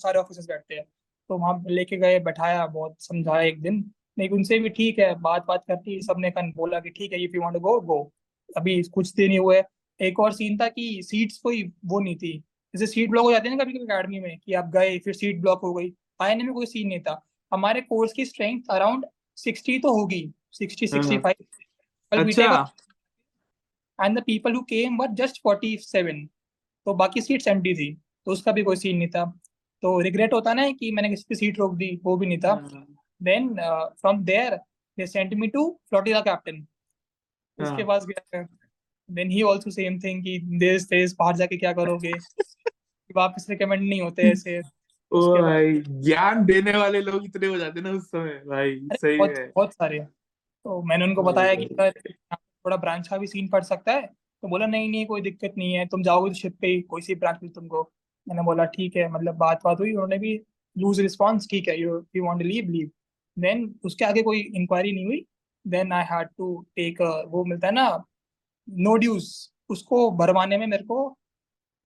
सारे 0.00 0.18
ऑफिसर्स 0.18 0.46
बैठते 0.48 0.74
हैं। 0.74 0.84
तो 1.30 1.36
वहाँ 1.38 1.62
लेके 1.68 1.96
गए, 1.96 2.18
बैठाया, 2.20 2.66
बहुत 2.66 2.96
समझाया 3.00 3.42
एक 3.42 3.60
दिन। 3.62 3.84
लेकिन 4.18 4.36
उनसे 4.36 4.58
भी 4.58 4.68
ठीक 4.68 4.98
है, 4.98 5.14
बात 5.20 5.44
बात 5.48 5.64
करती, 5.68 6.00
सबने 6.02 6.30
कन 6.30 6.52
बोला 6.56 6.80
कि 6.80 6.90
ठीक 6.90 7.12
है 7.12 7.22
if 7.24 7.36
you 7.36 7.42
want 7.42 7.54
to 7.54 7.60
go 7.60 7.80
go 7.82 7.98
अभी 8.48 8.82
कुछ 8.84 9.14
दिन 9.14 9.30
ही 9.30 9.36
हुए। 9.36 9.62
एक 10.00 10.20
और 10.20 10.32
सीन 10.32 10.58
था 10.58 10.68
कि 10.68 11.00
सीट्स 11.02 11.38
कोई 11.38 11.62
वो 11.84 12.00
नहीं 12.00 12.16
थी। 12.16 12.32
जैसे 12.74 12.86
सीट 12.86 13.10
ब्लॉक 13.10 13.24
हो 13.24 13.32
जाती 13.32 13.48
है 13.48 13.56
ना 13.56 13.64
कभी 13.64 13.72
कभी 13.72 13.84
अकेडमी 13.84 14.20
में, 14.20 14.38
कि 14.38 14.54
आप 14.54 14.66
गए, 14.66 14.98
फिर 14.98 15.14
सीट 15.14 15.40
ब्लॉक 15.40 15.60
हो 15.62 15.72
गई। 15.74 15.92
आईएनए 16.22 16.44
में 16.44 16.52
कोई 16.54 16.66
सीन 16.66 16.88
नहीं 16.88 17.00
था। 17.00 17.20
हमारे 17.52 17.80
कोर्स 17.80 18.12
की 18.12 18.24
स्ट्रेंथ 18.24 18.62
अराउंड 18.70 19.04
सिक्सटी 19.36 19.78
तो 19.78 19.94
होगी 19.94 20.34
सिक्सटी 20.52 20.86
सिक्सटी 20.86 21.18
फाइव 21.18 21.44
अच्छा। 22.12 22.74
And 24.04 24.18
the 24.18 24.22
people 24.22 24.54
who 24.54 24.62
came 24.62 24.96
were 24.96 25.08
just 25.08 25.42
forty 25.42 25.76
seven 25.76 26.28
तो 26.86 26.94
बाकी 26.94 27.20
सीट्स 27.20 27.48
एम्प्टी 27.48 27.74
थी। 27.74 27.94
तो 28.24 28.32
उसका 28.32 28.52
भी 28.52 28.62
कोई 28.62 28.76
सीन 28.76 28.96
नहीं 28.96 29.08
था। 29.08 29.40
तो 29.82 30.00
रिग्रेट 30.00 30.32
होता 30.32 30.54
ना 30.54 30.70
कि 30.70 30.90
मैंने 30.90 31.08
किसी 31.08 31.24
की 31.28 31.34
सीट 31.34 31.58
रोक 31.58 31.74
दी 31.74 32.00
वो 32.04 32.16
भी 32.16 32.26
नहीं 32.26 32.38
था। 32.38 32.52
हाँ, 32.52 32.86
then 33.22 33.48
from 34.00 34.24
there 34.24 34.54
they 34.98 35.06
sent 35.06 35.34
me 35.34 35.46
to 35.46 35.80
flotilla 35.88 36.20
captain 36.20 36.60
उसके 37.58 37.82
हाँ। 37.82 37.86
पास 37.86 38.06
गया। 38.06 38.42
Then 39.10 39.30
he 39.30 39.42
also 39.42 39.70
same 39.70 40.00
thing 40.00 40.24
कि 40.24 40.38
देश 40.38 40.82
देश 40.82 41.14
बाहर 41.18 41.36
जाके 41.36 41.56
क्या 41.56 41.72
करोगे? 41.72 42.12
वापस 43.16 43.46
रिकमेंड 43.50 43.82
नहीं 43.88 44.00
होते 44.00 44.22
ऐसे। 44.22 44.60
ओ 45.14 45.42
भाई 45.42 45.80
ज्ञान 45.80 46.44
देने 46.44 46.76
वाले 46.76 47.00
लोग 47.02 47.24
इतने 47.24 47.46
हो 47.46 47.56
जाते 47.58 47.80
ना 47.80 47.90
उस 47.90 48.06
समय। 48.06 48.34
भाई 48.46 48.78
सही 48.94 49.16
बहुत 49.18 49.38
है। 49.38 49.46
बहुत 49.46 49.72
सारे 49.72 49.98
तो 50.00 50.82
मैंने 50.82 51.04
उनको 51.04 51.22
बताया 51.22 51.54
कि 51.54 51.68
सर 51.72 51.90
थोड़ा 52.32 52.76
ब्रांच 52.76 53.08
का 53.08 53.16
भी 53.18 53.26
सीन 53.26 53.48
पड़ 53.48 53.62
सकता 53.64 53.92
है? 53.92 54.06
तो 54.06 54.48
बोला 54.48 54.66
नहीं 54.66 54.88
नहीं 54.90 55.06
कोई 55.06 55.20
दिक्कत 55.20 55.54
नहीं 55.58 55.72
है। 55.74 55.86
तुम 55.86 56.02
जाओगे 56.02 56.30
तो 56.30 56.34
शिप 56.34 56.56
पे 56.60 56.66
ही 56.66 56.80
कोई 56.82 57.02
सी 57.02 57.14
ब्रांच 57.14 57.38
में 57.42 57.52
तुमको। 57.52 57.82
मैंने 58.26 58.42
बोला 58.42 58.64
ठीक 58.74 58.96
है। 58.96 59.10
मतलब 59.12 59.34
बात 59.36 59.60
बात 59.64 59.80
हुई। 59.80 59.92
उन्होंने 59.92 60.18
भी 60.18 60.34
लूज 60.76 61.00
रिस्पॉन्स 61.00 61.48
ठीक 61.50 61.68
है 61.68 61.80
you 61.80 62.04
you 62.16 62.24
want 62.24 62.42
leave 62.42 62.70
leave 62.70 62.90
then 63.36 63.74
उसके 63.84 64.04
आगे 64.04 64.22
कोई 64.22 64.40
इंक्वायरी 64.40 64.92
नहीं 64.92 65.04
हुई। 65.04 65.24
Then 65.64 65.92
I 65.92 66.04
had 66.10 66.28
to 66.38 66.54
take 66.76 67.00
वो 67.28 67.44
मिलता 67.44 67.66
है 67.66 67.74
ना 67.74 67.88
नो 68.68 68.96
ड्यूज 68.96 69.30
उसको 69.70 70.10
भरवाने 70.16 70.58
में 70.58 70.66
मेरे 70.66 70.84
को 70.84 71.06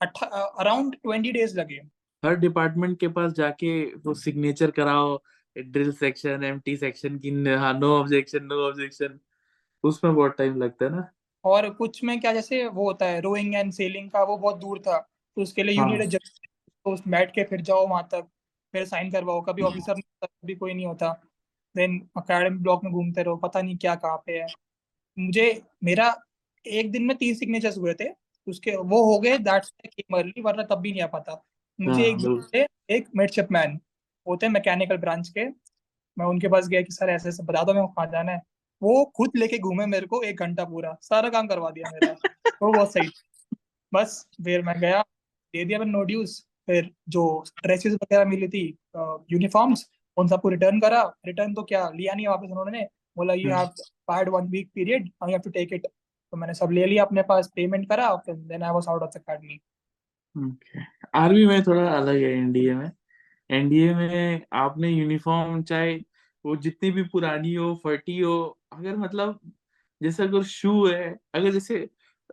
अराउंड 0.01 0.97
ट्वेंटी 0.97 1.33
डेज़ 1.33 1.59
लगे। 1.61 1.81
हर 2.23 2.35
डिपार्टमेंट 2.37 2.99
के 3.01 3.09
पास 3.09 3.33
जाके 3.33 3.71
वो 3.97 4.15
सिग्नेचर 4.15 4.71
कराओ 4.71 5.17
ड्रिल 5.57 5.93
सेक्शन 5.93 6.45
एमटी 6.45 6.77
सेक्शन 6.77 7.19
की 7.19 7.31
हाँ 7.57 7.73
नो 7.79 7.93
ऑब्जेक्शन 7.99 8.45
नो 8.45 8.57
ऑब्जेक्शन। 8.69 9.19
उसमें 9.85 10.15
बहुत 10.15 10.37
टाइम 10.39 10.57
लगता 10.57 10.85
है 10.85 10.91
ना। 10.91 11.09
और 11.45 11.69
कुछ 11.71 12.03
में 12.05 12.19
क्या 12.21 12.33
जैसे 12.33 12.65
वो 12.67 12.85
होता 12.85 13.07
है 13.07 13.21
रोइंग 13.21 13.55
एंड 13.55 13.73
सेलिंग 13.73 14.11
का 14.11 14.23
वो 14.23 14.37
बहुत 14.37 14.57
दूर 14.59 14.79
था 14.79 14.99
तो 15.37 15.43
उसके 15.43 15.63
लिए 15.63 15.77
हाँ। 15.77 15.91
यूनिट 15.91 16.15
तो 16.17 16.93
उस 16.93 17.03
बैठ 17.09 17.35
के 17.35 17.45
फिर 17.45 17.61
जाओ 17.61 17.87
वहाँ 17.89 18.09
तक 18.13 18.27
फिर 18.75 18.85
साइन 18.85 19.11
करवाओ 19.11 19.41
कभी 19.41 19.63
हम्म। 19.63 19.73
ऑफिसर 19.73 20.01
कभी 20.25 20.55
कोई 20.55 20.75
नहीं 20.75 20.87
होता 20.87 21.13
देन 21.75 21.99
अकेडमी 22.17 22.59
ब्लॉक 22.59 22.85
में 22.85 22.93
घूमते 22.93 23.23
रहो 23.23 23.37
पता 23.37 23.61
नहीं 23.63 23.77
क्या 23.77 23.95
कहाँ 23.95 24.23
पे 24.27 24.39
है। 24.39 24.47
मुझे 25.17 25.47
मेरा 25.85 26.15
एक 26.65 26.91
दिन 26.93 27.03
में 27.03 27.17
तीन 27.17 27.35
सिग्नेचर्स 27.35 27.79
हुए 27.79 27.95
थे 27.95 28.09
उसके 28.47 28.77
वो 28.77 29.03
हो 29.05 29.19
गए 29.21 29.39
दैट्स 29.41 29.73
अर्ली 30.15 30.43
वरना 30.43 30.63
तब 30.65 30.81
भी 30.81 30.93
नहीं 30.93 31.03
आ 31.03 31.07
पाता। 31.07 31.43
मुझे 31.79 32.03
हाँ, 32.03 32.11
एक। 32.11 32.49
से 32.53 32.67
एक 32.95 33.09
मिडशिपमैन 33.17 33.79
होते 34.27 34.47
हैं 34.47 34.53
मैकेनिकल 34.53 34.97
ब्रांच 34.97 35.29
के। 35.29 35.45
मैं 36.17 36.27
उनके 36.27 36.49
पास 36.49 36.69
गया 36.69 36.83
कि 36.83 36.93
सर 36.93 37.11
ऐसे 37.11 37.29
ऐसे 37.29 37.43
बता 37.43 37.63
दो 37.63 37.73
को 37.75 37.87
कहाँ 37.87 38.07
जाना 38.07 38.33
है? 38.33 38.43
वो 38.83 39.05
खुद 39.17 39.31
लेके 39.37 39.59
घूमे 39.59 39.87
मेरे 39.87 40.07
को 40.07 40.23
एक 40.23 40.41
घंटा 40.41 40.65
पूरा। 40.65 40.97
सारा 41.03 41.29
काम 41.29 41.47
करवा 41.47 41.71
दिया 41.71 41.91
मेरा। 41.91 42.13
वो 42.63 42.73
बहुत 42.73 42.93
सही 42.93 43.09
बस 43.93 44.27
फिर 44.45 44.63
मैं 44.63 44.81
गया 44.81 45.01
दे 45.55 45.65
दिया 45.65 45.79
मैंने 45.79 45.93
नो 45.93 46.03
ड्यूज 46.03 46.41
फिर 46.67 46.91
जो 47.09 47.45
ड्रेसेस 47.63 47.95
वगैरह 47.95 48.25
मिली 48.25 48.49
थी 48.49 48.79
यूनिफॉर्म्स 49.33 49.91
उन 50.17 50.29
सबको 50.29 50.49
रिटर्न 50.49 50.81
करा। 50.81 51.03
रिटर्न 51.27 51.55
तो 51.55 51.63
क्या 51.63 51.89
लिया 51.95 52.15
नहीं 52.15 52.27
वापस 52.29 52.51
उन्होंने। 52.51 52.87
बोला 53.17 53.35
you. 53.35 53.51
Have 53.51 53.71
paid 54.09 54.29
one 54.29 54.49
week 54.49 54.71
period 54.75 55.07
you 55.07 55.29
have 55.29 55.39
to 55.39 55.51
take 55.51 55.73
it 55.73 55.87
तो 56.33 56.37
मैंने 56.37 56.55
सब 56.55 56.71
ले 56.71 56.87
लिया 56.87 57.05
अपने 57.05 57.23
पास 57.23 57.51
पेमेंट 57.55 57.89
करा 57.89 58.15
then 58.29 58.63
I 58.63 58.71
was 58.71 58.89
out 58.89 59.03
of 59.03 59.11
the 59.11 59.17
academy 59.17 59.61
army 61.17 61.45
में 61.47 61.63
थोड़ा 61.65 61.89
अलग 61.91 62.17
है 62.17 62.31
एनडीए 62.33 62.75
में। 62.75 62.91
एनडीए 63.51 63.95
में 63.95 64.43
आपने 64.55 64.91
यूनिफॉर्म 64.91 65.63
चाहे, 65.65 65.95
वो 66.45 66.57
जितनी 66.59 66.91
भी 66.93 67.03
पुरानी 67.13 67.55
हो, 67.55 67.75
फटी 67.85 68.19
हो, 68.21 68.59
अगर 68.75 68.97
मतलब 68.99 69.41
जैसे 70.01 70.23
अगर 70.25 70.43
शू 70.45 70.87
है, 70.87 71.11
अगर 71.35 71.53
जैसे 71.53 71.89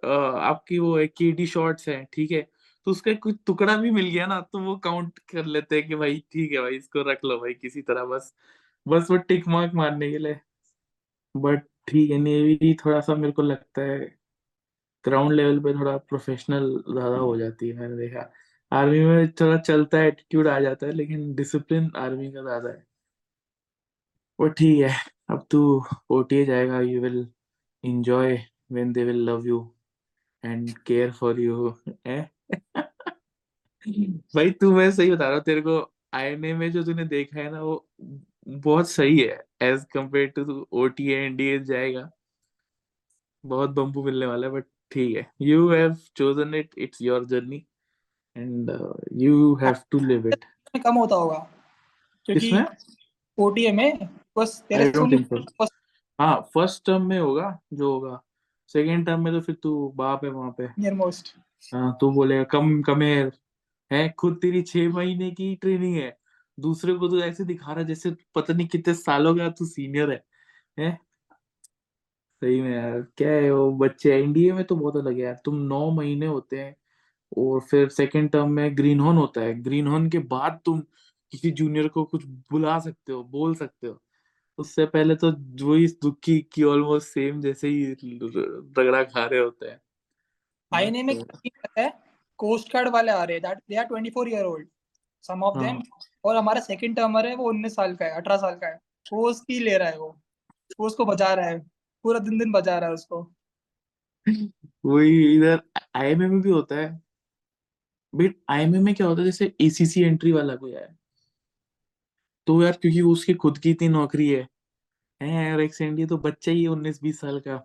आपकी 0.05 0.79
वो 0.79 0.97
है 0.97 1.07
केडी 1.09 1.47
शॉर्ट्स 1.47 1.89
है, 1.89 2.03
ठीक 2.13 2.31
है 2.31 2.41
तो 2.87 2.91
उसका 2.91 3.13
कुछ 3.15 3.37
टुकड़ा 3.47 3.75
भी 3.77 3.91
मिल 3.91 4.05
गया 4.07 4.25
ना 4.27 4.39
तो 4.43 4.59
वो 4.61 4.75
काउंट 4.79 5.19
कर 5.31 5.45
लेते 5.47 5.75
हैं 5.77 5.87
कि 5.87 5.95
भाई, 5.95 6.19
ठीक 6.33 6.51
है 6.53 6.61
भाई, 6.61 6.75
इसको 6.77 7.01
रख 7.11 7.19
लो 7.25 7.37
भाई, 7.39 7.53
किसी 7.55 7.81
तरह, 7.83 8.05
बस 8.05 8.33
बस 8.85 9.07
वो 9.11 9.17
टिक 9.19 9.47
मार्क 9.49 9.73
मारने 9.75 10.11
के 10.11 10.17
लिए। 10.19 10.39
बट 11.35 11.63
ठीक 11.89 12.11
है 12.11 12.17
नेवी 12.19 12.73
थोड़ा 12.85 12.99
सा 13.01 13.15
मेरे 13.15 13.33
को 13.33 13.41
लगता 13.43 13.81
है 13.83 13.99
ग्राउंड 15.05 15.33
लेवल 15.33 15.59
पे 15.59 15.73
थोड़ा 15.73 15.95
प्रोफेशनल 16.09 16.69
ज़्यादा 16.89 17.17
हो 17.17 17.35
जाती 17.37 17.69
है, 17.69 17.77
मैंने 17.79 17.97
देखा। 17.97 18.29
आर्मी 18.71 18.99
में 19.05 19.31
थोड़ा 19.41 19.57
चलता 19.59 19.97
है 19.97 20.07
एटीट्यूड 20.07 20.47
आ 20.47 20.59
जाता 20.59 20.87
है, 20.87 20.91
लेकिन 20.93 21.33
डिसिप्लिन 21.35 21.91
आर्मी 21.97 22.31
का 22.31 22.41
ज़्यादा 22.41 22.69
है। 22.69 22.85
वो 24.39 24.47
ठीक 24.49 24.79
है, 24.79 24.91
अब 25.29 25.45
तू 25.51 25.59
ओटीए 26.11 26.45
जाएगा 26.45 26.79
you 26.81 27.01
will 27.01 27.25
when 28.69 28.93
they 28.93 29.03
will 29.03 29.21
love 29.21 29.45
you 29.45 29.71
and 30.43 30.73
care 30.85 31.11
for 31.11 31.33
you 31.39 31.75
eh? 32.05 32.25
भाई, 34.35 34.51
तू 34.51 34.71
मैं 34.71 34.89
सही 34.91 35.11
बता 35.11 35.25
रहा 35.25 35.33
हूँ, 35.33 35.43
तेरे 35.43 35.61
को 35.61 35.79
आईएनए 36.13 36.53
में 36.53 36.71
जो 36.71 36.83
तूने 36.83 37.05
देखा 37.05 37.39
है 37.39 37.49
ना, 37.51 37.61
वो 37.61 37.85
बहुत 38.49 38.89
सही 38.89 39.19
है 39.19 39.43
as 39.63 39.85
compare 39.93 40.27
to 40.37 40.67
OT 40.73 41.11
NDA 41.13 41.59
जाएगा। 41.65 42.09
बहुत 43.43 43.69
बम्बू 43.69 44.03
मिलने 44.03 44.25
वाला 44.25 44.47
है 44.47 44.53
बट 44.53 44.65
ठीक 44.95 45.15
है 45.17 45.27
you 45.41 45.69
have 45.69 45.95
chosen 46.15 46.53
it 46.55 46.69
it's 46.77 47.01
your 47.01 47.25
journey 47.25 47.65
and 48.35 48.71
you 49.13 49.55
have 49.55 49.75
to 49.91 49.99
live 49.99 50.27
it 50.27 50.45
कम 50.83 50.95
होता 50.95 51.15
होगा। 51.15 51.37
क्योंकि 52.25 52.51
ओटीए 53.37 53.71
में 53.71 54.07
बस 54.37 54.61
तेरे 54.69 54.91
हाँ 56.21 56.35
फ़र्स्ट 56.53 56.85
टर्म 56.85 57.05
में 57.05 57.19
होगा 57.19 57.59
जो 57.73 57.91
होगा। 57.91 58.21
सेकेंड 58.67 59.05
टर्म 59.05 59.23
में 59.23 59.33
तो 59.33 59.39
फिर 59.41 59.55
तू 59.55 59.91
बाप 59.95 60.23
है 60.25 60.29
वहाँ 60.29 60.51
पे। 60.57 60.67
नियर 60.67 60.93
मोस्ट 60.93 61.35
हाँ 61.73 61.97
तू 62.01 62.11
बोलेगा 62.11 62.43
कम 62.43 62.81
कमेर 62.81 63.31
है 63.91 64.09
खुद 64.09 64.37
तेरी 64.41 64.61
छह 64.61 64.89
महीने 64.89 65.31
की 65.31 65.55
ट्रेनिंग 65.55 65.95
है। 65.95 66.17
दूसरे 66.59 66.93
को 66.93 67.07
तो 67.07 67.19
ऐसे 67.19 67.43
दिखा 67.43 67.73
रहा 67.73 67.83
जैसे 67.83 68.15
पता 68.35 68.53
नहीं 68.53 68.67
कितने 68.67 68.93
सालों 68.93 69.35
का 69.35 69.49
तू 69.49 69.65
सीनियर 69.65 70.11
है 70.11 70.23
हैं? 70.79 70.97
सही 72.41 72.61
में 72.61 72.75
यार। 72.75 73.01
क्या 73.17 73.31
है 73.31 73.51
वो 73.51 73.71
बच्चे 73.71 74.13
एनडीए 74.15 74.51
में 74.53 74.63
तो 74.63 74.75
बहुत 74.75 74.95
अलग 74.95 75.13
है 75.13 75.19
यार। 75.19 75.41
तुम 75.45 75.55
नौ 75.55 75.91
महीने 75.91 76.25
होते 76.25 76.59
हैं 76.59 76.75
और 77.37 77.59
फिर 77.59 77.89
सेकेंड 77.89 78.29
टर्म 78.29 78.49
में 78.51 78.77
ग्रीन 78.77 78.99
हॉर्न 78.99 79.17
होता 79.17 79.41
है। 79.41 79.53
ग्रीन 79.61 79.87
हॉर्न 79.87 80.09
के 80.09 80.19
बाद 80.19 80.59
तुम 80.65 80.79
किसी 81.31 81.51
जूनियर 81.51 81.87
को 81.87 82.03
कुछ 82.03 82.25
बुला 82.25 82.79
सकते 82.79 83.13
हो 83.13 83.23
बोल 83.23 83.55
सकते 83.55 83.87
हो। 83.87 84.01
उससे 84.57 84.85
पहले 84.85 85.15
तो 85.15 85.31
वही 85.65 85.87
दुखी 85.87 86.39
की 86.53 86.63
ऑलमोस्ट 86.63 87.07
सेम 87.07 87.41
जैसे 87.41 87.67
ही 87.67 87.85
रगड़ा 87.93 89.03
खा 89.03 89.25
रहे 89.25 89.39
होते 89.39 89.65
हैं। 89.65 89.81
आईएनए 90.73 91.03
में 91.03 91.15
क्या 91.15 91.49
पता 91.63 91.81
है 91.81 91.93
कोस्ट 92.37 92.73
गार्ड 92.73 92.89
वाले 92.89 93.11
आ 93.11 93.23
रहे 93.23 93.37
हैं। 93.37 93.41
That 93.41 93.57
they 93.57 93.75
are 93.75 93.85
24 93.85 94.27
year 94.27 94.45
old 94.45 94.67
some 95.23 95.43
of 95.43 95.57
them 95.57 95.75
हाँ। 95.75 95.83
और 96.25 96.35
हमारा 96.35 96.61
सेकंड 96.61 96.95
टर्मर 96.95 97.27
है 97.27 97.35
वो 97.35 97.49
19 97.49 97.75
साल 97.75 97.95
का 97.95 98.05
है 98.05 98.17
18 98.17 98.37
साल 98.37 98.55
का 98.55 98.67
है। 98.67 98.79
वो 99.13 99.29
उसकी 99.29 99.59
ले 99.59 99.77
रहा 99.77 99.89
है 99.89 99.97
वो। 99.97 100.15
वो 100.79 100.87
उसको 100.87 101.05
बजा 101.05 101.33
रहा 101.33 101.45
है। 101.45 101.74
पूरा 102.05 102.19
दिन 102.19 102.37
दिन 102.39 102.51
बजा 102.51 102.79
रहा 102.79 102.89
है 102.89 102.93
उसको। 102.95 103.23
वही 104.85 105.35
इधर 105.35 105.61
आईएमए 105.95 106.27
में 106.27 106.41
भी 106.41 106.49
होता 106.51 106.75
है। 106.75 107.01
बट 108.13 108.35
आईएमए 108.49 108.79
में 108.79 108.93
क्या 108.95 109.07
होता 109.07 109.21
है 109.21 109.25
जैसे 109.25 109.55
एसीसी 109.61 110.01
एंट्री 110.03 110.31
वाला 110.31 110.55
कोई 110.55 110.73
आया। 110.73 110.95
तो 112.47 112.61
यार 112.63 112.71
क्योंकि 112.71 113.01
उसकी 113.01 113.33
खुद 113.33 113.57
की 113.57 113.71
इतनी 113.71 113.87
नौकरी 113.87 114.29
है 114.29 114.47
है 115.21 115.53
और 115.53 115.61
एक 115.61 115.75
सेंडी 115.75 116.05
तो 116.05 116.17
बच्चा 116.17 116.51
ही 116.51 116.63
है 116.63 116.69
उन्नीस 116.69 117.01
बीस 117.03 117.19
साल 117.19 117.39
का। 117.39 117.57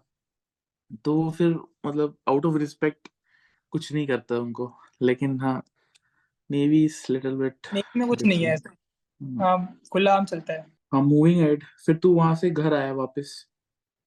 तो 1.05 1.31
फिर 1.31 1.55
मतलब 1.87 2.17
आउट 2.29 2.47
ऑफ़ 2.47 2.57
रिस्पेक्ट 2.57 3.09
कुछ 3.73 3.93
नहीं 3.93 4.07
करता 4.07 4.39
उनको। 4.39 4.73
लेकिन 5.03 5.41
हाँ 5.41 5.63
navy 6.51 6.85
is 6.85 7.05
little 7.13 7.37
bit 7.37 7.67
navy 7.75 7.99
में 8.01 8.09
कुछ 8.09 8.25
नहीं 8.25 8.45
है 8.45 8.53
ऐसा। 8.55 8.75
हाँ 9.21 9.57
खुला 9.93 10.15
आम 10.17 10.25
चलता 10.25 10.53
है। 10.53 10.67
हाँ 10.93 11.03
मूविंग 11.03 11.41
एड 11.41 11.65
फिर 11.87 11.97
तू 11.97 12.15
वहाँ 12.15 12.35
से 12.37 12.51
घर 12.51 12.75
आया 12.75 12.93
वापस। 12.93 13.50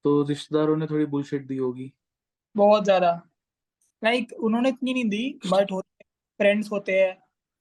तो 0.06 0.22
रिश्तेदारों 0.24 0.76
ने 0.78 0.88
थोड़ी 0.88 1.06
बुलशिट 1.08 1.48
दी 1.48 1.58
होगी। 1.58 1.92
बहुत 2.56 2.84
ज़्यादा। 2.84 3.12
लाइक 4.02 4.34
उन्होंने 4.42 4.70
इतनी 4.70 4.94
नहीं 4.94 5.10
दी 5.10 5.40
बट 5.48 5.72
होते 5.72 6.04
फ्रेंड्स 6.40 6.72
होते 6.72 6.92
हैं 6.94 7.12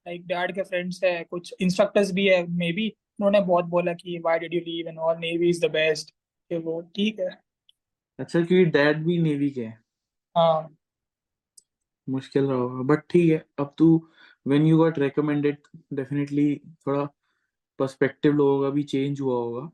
लाइक 0.07 0.27
डैड 0.27 0.55
के 0.55 0.63
फ्रेंड्स 0.63 1.03
है 1.05 1.23
कुछ 1.25 1.55
इंस्ट्रक्टर्स 1.61 2.11
भी 2.13 2.27
है 2.27 2.47
मे 2.49 2.73
बी 2.73 2.89
उन्होंने 2.89 3.41
बहुत 3.43 3.65
बोला 3.67 3.93
कि 3.95 4.19
why 4.19 4.39
did 4.39 4.55
you 4.55 4.61
leave 4.61 4.89
and 4.89 4.99
all 4.99 5.17
navy 5.19 5.49
is 5.51 5.61
the 5.67 5.71
best 5.71 6.11
कि 6.51 6.57
वो 6.59 6.81
ठीक 6.97 7.21
है। 7.21 7.29
अच्छा 8.19 8.41
क्योंकि 8.41 8.65
डैड 8.71 9.05
भी 9.05 9.19
नेवी 9.23 9.51
के 9.51 9.65
हैं। 9.65 9.79
हाँ। 10.37 10.77
मुश्किल 12.09 12.45
रहा 12.45 12.57
होगा 12.59 12.83
बट 12.85 13.05
ठीक 13.11 13.31
है 13.31 13.45
अब 13.59 13.75
तू 13.79 13.87
when 14.47 14.67
you 14.67 14.77
got 14.79 14.99
recommended 14.99 15.59
definitely 15.93 16.55
थोड़ा 16.87 17.05
पर्सपेक्टिव 17.79 18.33
लोगों 18.35 18.63
का 18.63 18.71
भी 18.71 18.83
चेंज 18.85 19.21
हुआ 19.21 19.35
होगा। 19.37 19.71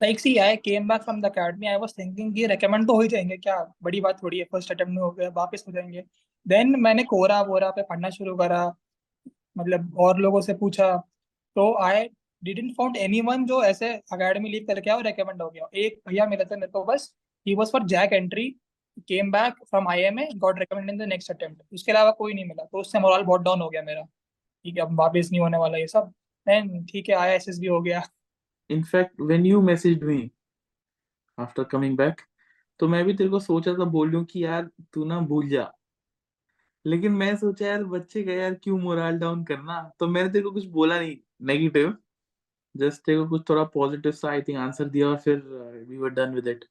Like 0.00 0.20
see 0.20 0.36
I 0.38 0.56
came 0.56 0.88
back 0.88 1.02
from 1.02 1.20
the 1.22 1.26
academy 1.26 1.66
I 1.66 1.76
was 1.76 1.92
thinking 1.98 2.34
कि 2.34 2.46
रेकमेंड 2.46 2.86
तो 2.86 2.94
हो 2.94 3.00
ही 3.00 3.08
जाएँगे 3.08 3.36
क्या? 3.36 3.56
बड़ी 3.82 4.00
बात 4.00 4.22
थोड़ी 4.22 4.38
है 4.38 4.44
फ़र्स्ट 4.52 4.70
अटेम्प्ट 4.72 4.94
में 4.94 5.02
हो 5.02 5.10
गया, 5.10 5.28
वापस 5.30 5.64
हो 5.68 5.72
जाएँगे। 5.72 6.04
देन 6.46 6.74
मैंने 6.80 7.02
कोरा, 7.04 7.40
वोरा 7.42 7.70
पे 7.70 7.82
पढ़ना 7.82 8.10
शुरू 8.10 8.36
करा 8.36 8.66
मतलब 9.58 9.98
और 9.98 10.18
लोगों 10.18 10.40
से 10.40 10.54
पूछा। 10.54 10.96
तो 11.56 11.72
आई 11.82 12.08
डिडंट 12.42 12.72
फाउंड 12.76 12.96
एनीवन 12.96 13.44
जो 13.46 13.62
ऐसे 13.64 13.92
अकेडमी 14.12 14.50
लीव 14.50 14.64
करके 14.68 14.90
आया 14.90 15.00
रेकमेंड 15.00 15.42
हो 15.42 15.48
गया। 15.50 15.68
एक 15.76 16.00
भैया 16.08 16.26
मिला 16.26 16.44
था 16.44 16.56
मेरे 16.56 16.72
को, 16.72 16.84
बस 16.84 17.12
he 17.46 17.54
was 17.54 17.72
for 17.72 17.84
JAG 17.86 18.12
entry 18.12 18.48
came 19.08 19.30
back 19.32 19.54
from 19.64 19.88
IMA 19.88 20.28
got 20.36 20.58
recommend 20.58 20.90
in 20.90 20.98
the 20.98 21.02
next 21.08 21.30
attempt 21.30 21.62
उसके 21.74 21.92
अलावा 21.92 22.10
कोई 22.12 22.34
नहीं 22.34 22.44
मिला 22.44 22.64
तो 22.64 22.78
उससे 22.80 23.00
मोरल 23.00 23.22
बहुत 23.24 23.42
डाउन 23.42 23.60
हो 23.60 23.68
गया 23.70 23.82
मेरा। 23.82 24.02
ठीक 24.02 24.76
है, 24.76 24.82
अब 24.82 24.98
वापस 25.00 25.28
नहीं 25.32 25.40
होने 25.40 25.58
वाला 25.58 25.78
ये 25.78 25.86
सब। 25.88 26.12
देन 26.46 26.84
ठीक 26.84 27.08
है 27.08 27.14
आईएसएस 27.16 27.58
भी 27.60 27.66
हो 27.66 27.80
गया। 27.82 28.02
In 28.70 28.82
fact, 28.84 29.22
when 29.30 29.46
you 29.50 29.60
messaged 29.62 30.02
me 30.04 30.20
after 31.38 31.64
coming 31.74 31.96
back 31.96 32.26
तो 32.80 32.88
मैं 32.88 33.04
भी 33.04 33.14
तेरे 33.14 33.30
को 33.30 33.38
सोचा 33.40 33.72
था, 33.74 33.84
बोल 33.84 34.10
लूँ 34.10 34.24
कि 34.24 34.44
यार, 34.44 34.68
तू 34.94 35.04
ना 35.04 35.18
भूल 35.20 35.48
जा। 35.48 35.70
लेकिन 36.84 37.12
मैं 37.12 37.34
सोचा, 37.36 37.66
यार, 37.66 37.84
बच्चे 37.84 38.22
का 38.24 38.32
यार 38.32 38.54
क्यों 38.54 38.78
मोरल 38.78 39.18
डाउन 39.18 39.44
करना? 39.44 39.80
तो 40.00 40.06
मैंने 40.06 40.30
तेरे 40.30 40.44
को 40.44 40.50
कुछ 40.50 40.64
बोला 40.66 40.98
नहीं 41.00 41.16
नेगेटिव 41.46 41.96
जस्ट 42.74 43.02
तेरे 43.06 43.18
को 43.18 43.28
कुछ 43.28 43.42
थोड़ा 43.50 43.64
पॉजिटिव 43.74 44.12
सा 44.12 44.28
आई 44.30 44.42
थिंक 44.42 44.58
आंसर 44.58 44.88
दिया 44.88 45.08
और 45.08 45.16
फिर 45.16 45.38
we 45.88 45.96
were 45.98 46.10
done 46.10 46.34
with 46.34 46.48
it 46.48 46.64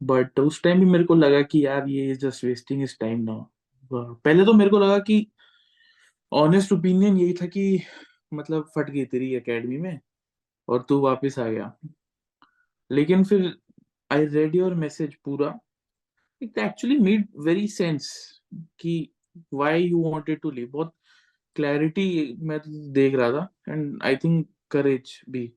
but 0.00 0.40
उस 0.40 0.62
टाइम 0.62 0.80
भी 0.80 0.86
मेरे 0.86 1.04
को 1.04 1.14
लगा 1.14 1.40
कि 1.42 1.64
यार, 1.66 1.88
ये 1.88 2.10
is 2.10 2.18
just 2.20 2.44
wasting 2.44 2.82
is 2.82 2.96
time 3.00 3.20
now 3.20 3.44
पहले 4.24 4.44
तो 4.44 4.52
मेरे 4.52 4.70
को 4.70 4.78
लगा 4.78 4.98
कि 4.98 5.26
ऑनेस्ट 6.32 6.72
ओपिनियन 6.72 7.16
यही 7.16 7.32
था 7.32 7.46
कि 7.46 7.80
मतलब 8.34 8.70
फट 8.76 8.90
गई 8.90 9.04
तेरी 9.04 9.34
एकेडमी 9.34 9.78
में। 9.78 9.98
और 10.68 10.82
तू 10.88 11.00
वापस 11.00 11.38
आ 11.38 11.48
गया। 11.48 11.72
लेकिन 12.90 13.24
फिर 13.24 13.52
आई 14.10 14.26
रेड 14.26 14.54
योर 14.56 14.74
मैसेज 14.74 15.14
पूरा। 15.24 15.58
It 16.42 16.58
actually 16.58 16.98
made 16.98 17.28
very 17.44 17.66
sense 17.68 18.08
कि 18.80 19.10
why 19.54 19.82
you 19.84 20.02
wanted 20.10 20.40
to 20.40 20.50
leave 20.50 20.68
बहुत 20.72 20.94
क्लैरिटी 21.56 22.36
मैं 22.40 22.58
तो 22.60 22.70
देख 22.92 23.14
रहा 23.14 23.30
था 23.32 23.48
एंड 23.68 24.02
आई 24.04 24.16
थिंक 24.16 24.46
करेज 24.70 25.20
भी। 25.30 25.52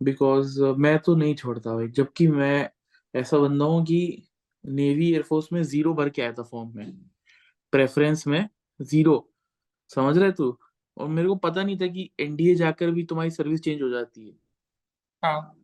बिकॉज़ 0.00 0.60
मैं 0.78 0.98
तो 0.98 1.14
नहीं 1.16 1.34
छोड़ता 1.34 1.74
भाई। 1.74 1.88
जबकि 1.88 2.26
मैं 2.28 2.68
ऐसा 3.14 3.38
बंदा 3.38 3.64
हूँ 3.64 3.84
कि 3.86 4.22
नेवी 4.64 5.10
एयरफोर्स 5.12 5.48
में 5.52 5.62
ज़ीरो 5.62 5.94
भर 5.94 6.08
के 6.10 6.22
आया 6.22 6.32
था 6.32 6.42
फॉर्म 6.42 6.72
में। 6.76 6.92
प्रेफरेंस 7.72 8.26
में 8.26 8.48
ज़ीरो 8.80 9.16
समझ 9.90 10.16
रहे 10.18 10.32
तू? 10.32 10.58
और 10.96 11.08
मेरे 11.08 11.28
को 11.28 11.34
पता 11.36 11.62
नहीं 11.62 11.76
था 11.78 11.86
कि 11.86 12.10
एनडीए 12.20 12.54
जाकर 12.54 12.90
भी 12.90 13.04
तुम्हारी 13.04 13.30
सर्विस 13.30 13.60
चेंज 13.62 13.82
हो 13.82 13.88
जाती 13.88 14.26
है। 14.28 14.34
हाँ। 15.22 15.56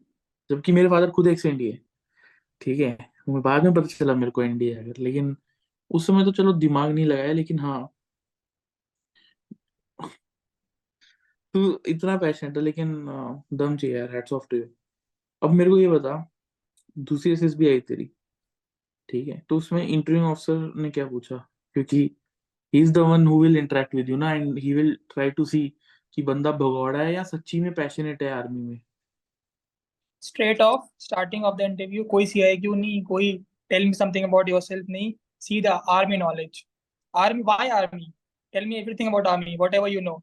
जबकि 0.50 0.72
मेरे 0.72 0.88
फादर 0.88 1.10
खुद 1.10 1.26
एक्स 1.26 1.46
एनडीए 1.46 1.78
ठीक 2.60 2.80
है? 2.80 2.96
मुझे 3.28 3.42
बाद 3.42 3.64
में 3.64 3.74
पता 3.74 3.86
चला 3.88 4.14
मेरे 4.14 4.30
को 4.30 4.42
एनडीए 4.42 4.74
अगर 4.74 4.98
लेकिन 4.98 5.36
उस 5.90 6.06
समय 6.06 6.24
तो 6.24 6.32
चलो 6.32 6.52
दिमाग 6.52 6.90
नहीं 6.90 7.06
लगाया 7.06 7.32
लेकिन 7.32 7.58
हाँ। 7.58 7.88
तू 11.54 11.80
इतना 11.86 12.16
पैशनेट 12.16 12.56
है 12.56 12.62
लेकिन 12.62 12.94
दम 13.52 13.76
चाहिए 13.76 13.96
यार 13.96 14.14
हैट्स 14.14 14.32
ऑफ़ 14.32 14.46
टू 14.50 14.56
यू 14.56 14.64
अब 15.42 15.50
मेरे 15.50 15.70
को 15.70 15.78
ये 15.78 15.88
बता 15.88 16.14
दूसरी 16.98 17.32
एसएस 17.32 17.54
भी 17.54 17.68
आई 17.68 17.80
तेरी। 17.80 18.10
ठीक 19.08 19.28
है? 19.28 19.38
तो 19.48 19.56
उसमें 19.56 19.86
इंटरव्यू 19.86 20.22
ऑफिसर 20.22 20.72
ने 20.76 20.90
क्या 20.90 21.06
पूछा? 21.06 21.36
क्योंकि 21.74 22.10
he 22.74 22.80
is 22.82 22.92
the 22.92 22.98
one 23.10 23.26
who 23.26 23.42
will 23.42 23.56
interact 23.56 23.94
with 23.94 24.08
you 24.08 24.16
ना 24.16 24.32
and 24.34 24.58
he 24.58 24.72
will 24.74 24.96
try 25.14 25.30
to 25.30 25.44
see 25.44 25.72
कि 26.14 26.22
बंदा 26.22 26.52
भगौड़ा 26.52 26.98
है 26.98 27.12
या 27.14 27.22
सच्ची 27.22 27.60
में 27.60 27.72
पैशनेट 27.74 28.22
है 28.22 28.30
आर्मी 28.32 28.62
में 28.62 28.80
straight 30.22 30.60
off 30.64 30.82
starting 31.04 31.44
of 31.46 31.56
the 31.60 31.64
interview 31.68 32.04
कोई 32.10 32.26
CIQ 32.32 32.74
नहीं 32.76 33.02
कोई 33.04 33.30
tell 33.72 33.86
me 33.86 33.96
something 34.00 34.26
about 34.26 34.50
yourself 34.52 34.90
नहीं 34.90 35.12
सीधा 35.46 35.80
army 35.94 36.18
knowledge 36.18 36.60
army 37.14 37.42
why 37.48 37.70
army 37.78 38.06
tell 38.54 38.68
me 38.72 38.78
everything 38.82 39.08
about 39.12 39.30
army 39.30 39.56
whatever 39.62 39.88
you 39.88 40.02
know 40.08 40.16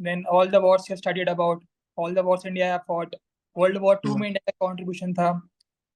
then 0.00 0.24
all 0.36 0.52
the 0.54 0.60
wars 0.60 0.88
you 0.88 0.94
have 0.94 1.02
studied 1.02 1.28
about 1.28 1.62
all 1.98 2.12
the 2.12 2.22
wars 2.22 2.44
India 2.44 2.66
have 2.66 2.86
fought 2.86 3.14
World 3.56 3.80
War 3.82 3.94
II 4.06 4.16
में 4.20 4.28
India 4.28 4.50
का 4.50 4.66
contribution 4.66 5.14
था 5.14 5.28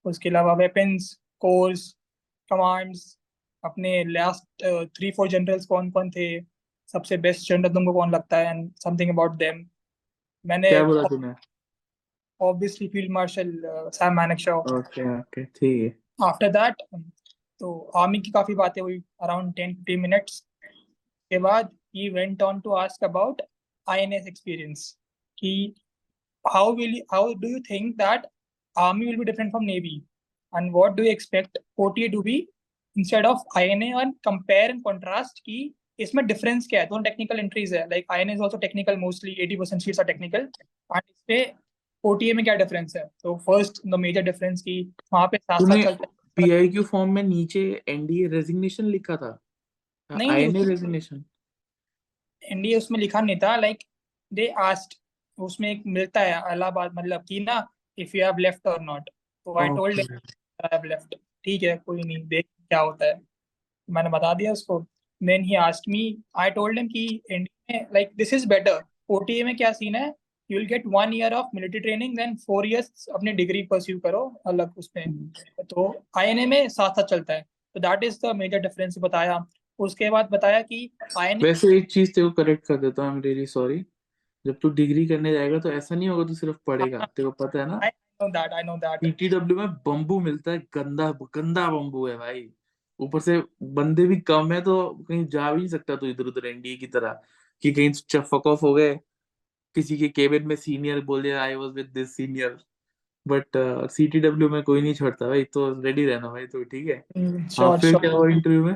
उसके 0.05 0.29
अलावा 0.29 0.57
weapons 0.57 1.09
corps 1.45 1.81
commands 2.51 3.18
अपने 3.65 4.03
last 4.13 4.65
three 4.97 5.11
four 5.11 5.29
generals 5.29 5.67
कौन 5.67 5.91
कौन 5.91 6.11
थे? 6.11 6.29
सबसे 6.89 7.17
बेस्ट 7.27 7.49
जनरल 7.49 7.75
तुमको 7.75 7.93
कौन 7.93 8.11
लगता 8.11 8.37
है? 8.39 8.51
एंड 8.51 8.71
समथिंग 8.85 9.11
अबाउट 9.11 9.33
देम 9.39 9.65
मैंने 10.45 10.71
क्या 10.71 10.83
बोला 10.85 11.03
तूने? 11.09 11.33
Obviously 12.41 12.89
field 12.89 13.11
marshal 13.13 13.53
Sam 13.95 14.13
Manekshaw 14.17 14.59
okay 14.59 15.09
okay 15.19 15.45
ठीक 15.45 15.83
है। 15.83 16.27
आफ्टर 16.27 16.49
दैट 16.53 16.83
तो 17.61 17.71
आर्मी 17.97 18.21
की 18.21 18.31
काफ़ी 18.31 18.55
बातें 18.55 18.81
हुई 18.83 19.03
अराउंड 19.23 19.55
टेन 19.55 19.75
फिफ्टीन 19.75 20.01
मिनट्स 20.01 20.41
के 21.31 21.39
बाद 21.39 21.71
he 21.97 22.09
went 22.11 22.43
on 22.43 22.61
to 22.61 22.75
ask 22.77 23.05
about 23.05 23.43
INS 23.87 24.27
experience 24.27 24.91
कि 25.39 25.53
how 26.45 26.73
will 26.77 27.01
how 27.13 27.35
do 27.35 27.49
you 27.49 27.61
think 27.71 27.95
that 27.97 28.27
army 28.77 29.07
will 29.07 29.17
be 29.19 29.25
different 29.25 29.51
from 29.51 29.65
navy 29.65 29.97
and 30.53 30.71
what 30.73 30.93
do 30.93 31.03
you 31.03 31.11
expect 31.11 31.59
OTA 31.79 32.09
to 32.09 32.23
be 32.23 32.37
instead 32.99 33.27
of 33.27 33.59
INA 33.59 33.93
और 33.93 34.11
compare 34.25 34.71
and 34.71 34.81
contrast 34.81 35.39
कि 35.39 35.75
इसमें 35.99 36.27
difference 36.27 36.67
क्या 36.67 36.81
है? 36.81 36.87
दोनों 36.87 37.03
technical 37.03 37.39
entries 37.39 37.75
है। 37.75 37.87
Like 37.91 38.07
INA 38.13 38.33
is 38.33 38.43
also 38.43 38.57
technical 38.57 38.97
mostly 38.97 39.35
80% 39.37 39.83
seats 39.83 40.01
are 40.01 40.07
technical 40.07 40.41
and 40.41 41.03
इस 41.11 41.23
पे 41.29 41.45
OTA 42.05 42.33
में 42.33 42.45
क्या 42.45 42.55
डिफरेंस 42.55 42.97
है? 42.97 43.05
तो 43.23 43.37
फ़र्स्ट 43.37 43.81
द 43.87 43.95
मेजर 43.95 44.23
डिफरेंस 44.23 44.63
की 44.63 44.81
वहाँ 45.13 45.27
पे 45.27 45.37
साथ 45.37 45.61
साथ 45.61 45.85
चलता 45.85 46.05
है। 46.05 46.17
पीआईक्यू 46.37 46.83
फॉर्म 46.83 47.15
में 47.15 47.23
नीचे 47.23 47.61
एनडीए 47.89 48.27
रेजिग्नेशन 48.27 48.85
लिखा 48.85 49.17
था? 49.17 49.39
नहीं, 50.11 50.31
आईएनए 50.31 50.65
रेजिग्नेशन 50.65 51.25
एनडीए 52.43 52.77
उसमें 52.77 52.99
लिखा 53.01 53.21
नहीं 53.21 53.37
था। 53.37 53.57
लाइक 53.57 53.79
दे 54.33 54.47
आस्क्ड 54.61 54.95
उसमें 55.39 55.71
एक 55.71 55.83
मिलता 55.87 56.21
है 56.21 56.55
इलाहाबाद 56.55 56.93
मतलब 56.95 57.25
कि 57.25 57.41
ना 57.41 57.67
if 57.99 58.17
you 58.17 58.25
have 58.25 58.39
left 58.39 58.67
or 58.67 58.81
not 58.83 59.09
तो 59.09 59.59
I 59.59 59.69
told 59.69 60.01
I 60.01 60.69
have 60.73 60.85
left 60.85 61.15
ठीक 61.45 61.63
है 61.63 61.77
कोई 61.77 62.03
नहीं 62.03 62.27
देख 62.29 62.47
क्या 62.71 62.81
होता 62.81 63.07
है? 63.07 63.21
मैंने 63.89 64.11
बता 64.11 64.33
दिया 64.35 64.53
उसको। 64.53 64.79
Then 65.21 65.45
he 65.45 65.55
asked 65.57 65.93
me 65.93 66.03
I 66.37 66.51
told 66.51 66.79
him 66.79 66.89
कि 66.89 67.05
इंडिया 67.31 67.75
में 67.75 67.87
like 67.95 68.11
this 68.17 68.33
is 68.35 68.47
better 68.49 68.81
OTA 69.11 69.45
में 69.45 69.57
क्या 69.57 69.73
सीन 69.73 69.95
है? 69.95 70.09
You 70.51 70.59
will 70.59 70.67
get 70.69 70.83
one 70.87 71.15
year 71.15 71.33
of 71.35 71.47
military 71.55 71.81
training 71.81 72.17
then 72.17 72.35
four 72.37 72.67
years 72.67 73.07
अपनी 73.15 73.33
डिग्री 73.33 73.63
परस्यू 73.63 73.99
करो 73.99 74.21
अलग 74.47 74.79
उसमें 74.79 75.29
तो 75.61 75.93
आईएनए 76.19 76.47
में 76.47 76.69
साथ 76.69 76.91
साथ 76.91 77.07
चलता 77.07 77.35
है। 77.35 77.47
तो 77.75 77.81
that 77.81 78.05
is 78.05 78.19
the 78.23 78.35
major 78.37 78.59
difference 78.59 78.99
बताया। 78.99 79.45
उसके 79.79 80.11
बाद 80.11 80.29
बताया 80.31 80.61
कि 80.63 80.91
आईएनए 81.19 81.45
वैसे 81.45 81.77
एक 81.77 81.91
चीज़ 81.91 82.13
तेरे 82.13 82.27
को 82.27 82.33
करेक्ट 82.35 82.67
कर 82.67 82.77
देता 82.77 83.03
हूँ 83.03 83.11
आई 83.11 83.17
एम 83.17 83.23
रियली 83.23 83.47
सॉरी 83.47 83.85
जब 84.45 84.59
तू 84.63 84.69
डिग्री 84.71 85.07
करने 85.07 85.33
जाएगा 85.33 85.59
तो 85.59 85.73
ऐसा 85.73 85.95
नहीं 85.95 86.09
होगा 86.09 86.25
तू 86.25 86.35
सिर्फ़ 86.35 86.57
पढ़ेगा। 86.67 86.99
तेरे 87.17 87.29
को 87.29 87.45
पता 87.45 87.59
है 87.61 87.67
ना? 87.67 87.81
दैट 88.23 89.53
में 89.53 89.69
बम्बू 89.87 90.21
मिलता 90.21 90.51
है 90.51 90.59
गंदा 90.75 91.11
गंदा 91.37 91.69
बम्बू 91.71 92.07
है 92.07 92.17
भाई। 92.19 92.49
ऊपर 93.01 93.21
से 93.21 93.43
बंदे 93.63 94.05
भी 94.07 94.17
कम 94.21 94.53
है 94.53 94.61
तो 94.61 94.89
कहीं 95.09 95.27
जा 95.27 95.51
भी 95.53 95.59
नहीं 95.59 95.69
सकता 95.69 95.97
तू 95.97 96.07
इधर 96.07 96.25
उधर 96.25 96.47
एनडीए 96.47 96.77
की 96.77 96.87
तरह 96.87 97.21
कि 97.63 97.73
कहीं 97.73 97.93
फक 98.23 98.47
ऑफ़ 98.47 98.61
हो 98.63 98.73
गए। 98.75 98.99
किसी 99.75 99.97
के 99.99 100.09
केबिन 100.09 100.47
में 100.47 100.57
सीनियर 100.57 101.01
बोल 101.01 101.23
दिया 101.23 101.43
I 101.43 101.55
was 101.55 101.73
with 101.73 101.87
this 101.87 102.17
senior 102.17 102.59
but 103.27 103.57
CTW 103.91 104.49
में 104.49 104.63
कोई 104.63 104.83
नहीं 104.83 104.95
छोड़ता 104.95 105.29
भाई 105.29 105.45
तो 105.45 105.83
रेडी 105.83 106.07
रहना 106.07 106.31
भाई 106.31 106.47
तो 106.47 106.65
ठीक 106.65 106.87
है। 106.87 106.97
हाँ 107.59 107.77
फिर 107.79 107.99
क्या 107.99 108.11
हुआ 108.11 108.29
इंटरव्यू 108.31 108.65
में? 108.65 108.75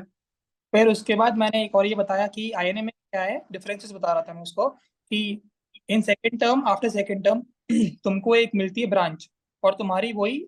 फिर 0.73 0.87
उसके 0.87 1.15
बाद 1.15 1.37
मैंने 1.37 1.63
एक 1.65 1.75
और 1.75 1.85
ये 1.85 1.95
बताया 1.95 2.27
कि 2.27 2.51
आईएनए 2.51 2.81
में 2.81 2.91
क्या 3.11 3.21
है 3.21 3.45
डिफरेंसेस 3.51 3.91
बता 3.91 4.13
रहा 4.13 4.21
था 4.21 4.33
मैं 4.33 4.41
उसको 4.41 4.69
कि 5.11 5.41
in 5.89 6.01
second 6.01 6.39
term 6.39 6.63
after 6.67 6.89
second 6.89 7.23
term 7.23 7.43
तुमको 8.03 8.35
एक 8.35 8.51
मिलती 8.55 8.81
है 8.81 8.87
ब्रांच 8.87 9.29
और 9.63 9.73
तुम्हारी 9.75 10.11
वही 10.13 10.45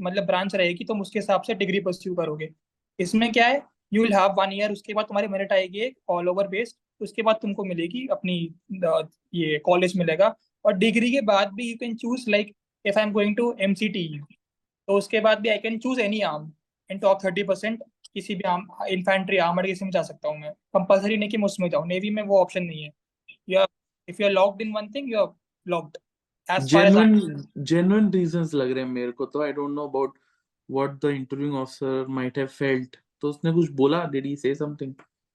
मतलब 0.00 0.24
ब्रांच 0.26 0.54
रहेगी, 0.54 0.84
तुम 0.84 1.00
उसके 1.00 1.18
हिसाब 1.18 1.42
से 1.42 1.54
डिग्री 1.54 1.80
परस्यू 1.80 2.14
करोगे। 2.14 2.48
इसमें 2.98 3.30
क्या 3.32 3.46
है? 3.46 3.62
You 3.92 4.02
will 4.02 4.12
have 4.14 4.32
one 4.38 4.52
year 4.52 4.72
उसके 4.72 4.94
बाद 4.94 5.04
तुम्हारी 5.06 5.28
मेरिट 5.28 5.52
आएगी 5.52 5.80
एक 5.80 5.96
ऑल 6.10 6.28
ओवर 6.28 6.48
बेस्ड 6.48 6.76
उसके 7.00 7.22
बाद 7.22 7.38
तुमको 7.42 7.64
मिलेगी 7.64 8.06
अपनी 8.12 8.34
ये 9.34 9.58
कॉलेज 9.64 9.96
मिलेगा। 9.98 10.34
और 10.64 10.72
डिग्री 10.78 11.10
के 11.12 11.20
बाद 11.22 11.52
भी 11.54 11.70
you 11.70 11.76
can 11.80 11.94
choose 11.96 12.30
like 12.30 12.54
if 12.84 12.98
I 12.98 13.04
am 13.04 13.12
going 13.12 13.36
to 13.36 13.54
MCT 13.62 14.08
तो 14.88 14.96
उसके 14.98 15.20
बाद 15.20 15.40
भी 15.40 15.48
I 15.48 15.58
can 15.58 15.78
choose 15.78 16.00
any 16.00 16.20
arm 16.22 16.52
in 16.90 16.98
top 16.98 17.24
thirty 17.24 17.42
percent 17.42 17.82
किसी 18.14 18.34
भी 18.34 18.42
आर्म 18.48 18.66
इन्फेंट्री 18.88 19.36
आर्मर्ड 19.38 19.66
किसी 19.66 19.84
में 19.84 19.90
जा 19.92 20.02
सकता 20.02 20.28
हूँ 20.28 20.38
मैं। 20.40 20.52
कंपलसरी 20.74 21.16
नहीं 21.16 21.28
कि 21.28 21.36
मैं 21.36 21.44
उसमें 21.46 21.68
जाऊँ 21.70 21.86
नेवी 21.88 22.10
में 22.10 22.22
वो 22.24 22.40
ऑप्शन 22.40 22.62
नहीं 22.64 22.82
है। 22.82 22.90
You 23.48 23.64
if 24.08 24.22
you 24.22 24.26
are 24.28 24.32
locked 24.32 24.62
in 24.62 24.72
one 24.72 24.88
thing 24.94 25.12
you 25.12 25.18
are 25.20 25.32
locked 25.66 25.98
genuine 26.48 27.18
genuine 27.70 28.10
reasons 28.10 28.54
लग 28.54 28.70
रहे 28.70 28.84
हैं 28.84 28.90
मेरे 28.90 29.12
को 29.12 29.26
तो 29.26 29.42
I 29.42 29.52
don't 29.52 29.74
know 29.74 29.88
about 29.88 30.18
what 30.68 30.94
the 31.00 31.10
interviewing 31.10 31.56
officer 31.58 32.06
might 32.08 32.38
have 32.38 32.52
felt. 32.52 32.96
तो 33.22 33.28
उसने 33.30 33.52
कुछ 33.52 33.70
बोला? 33.72 34.04
Did 34.10 34.24
he 34.24 34.34
say 34.36 34.54
something? 34.62 34.94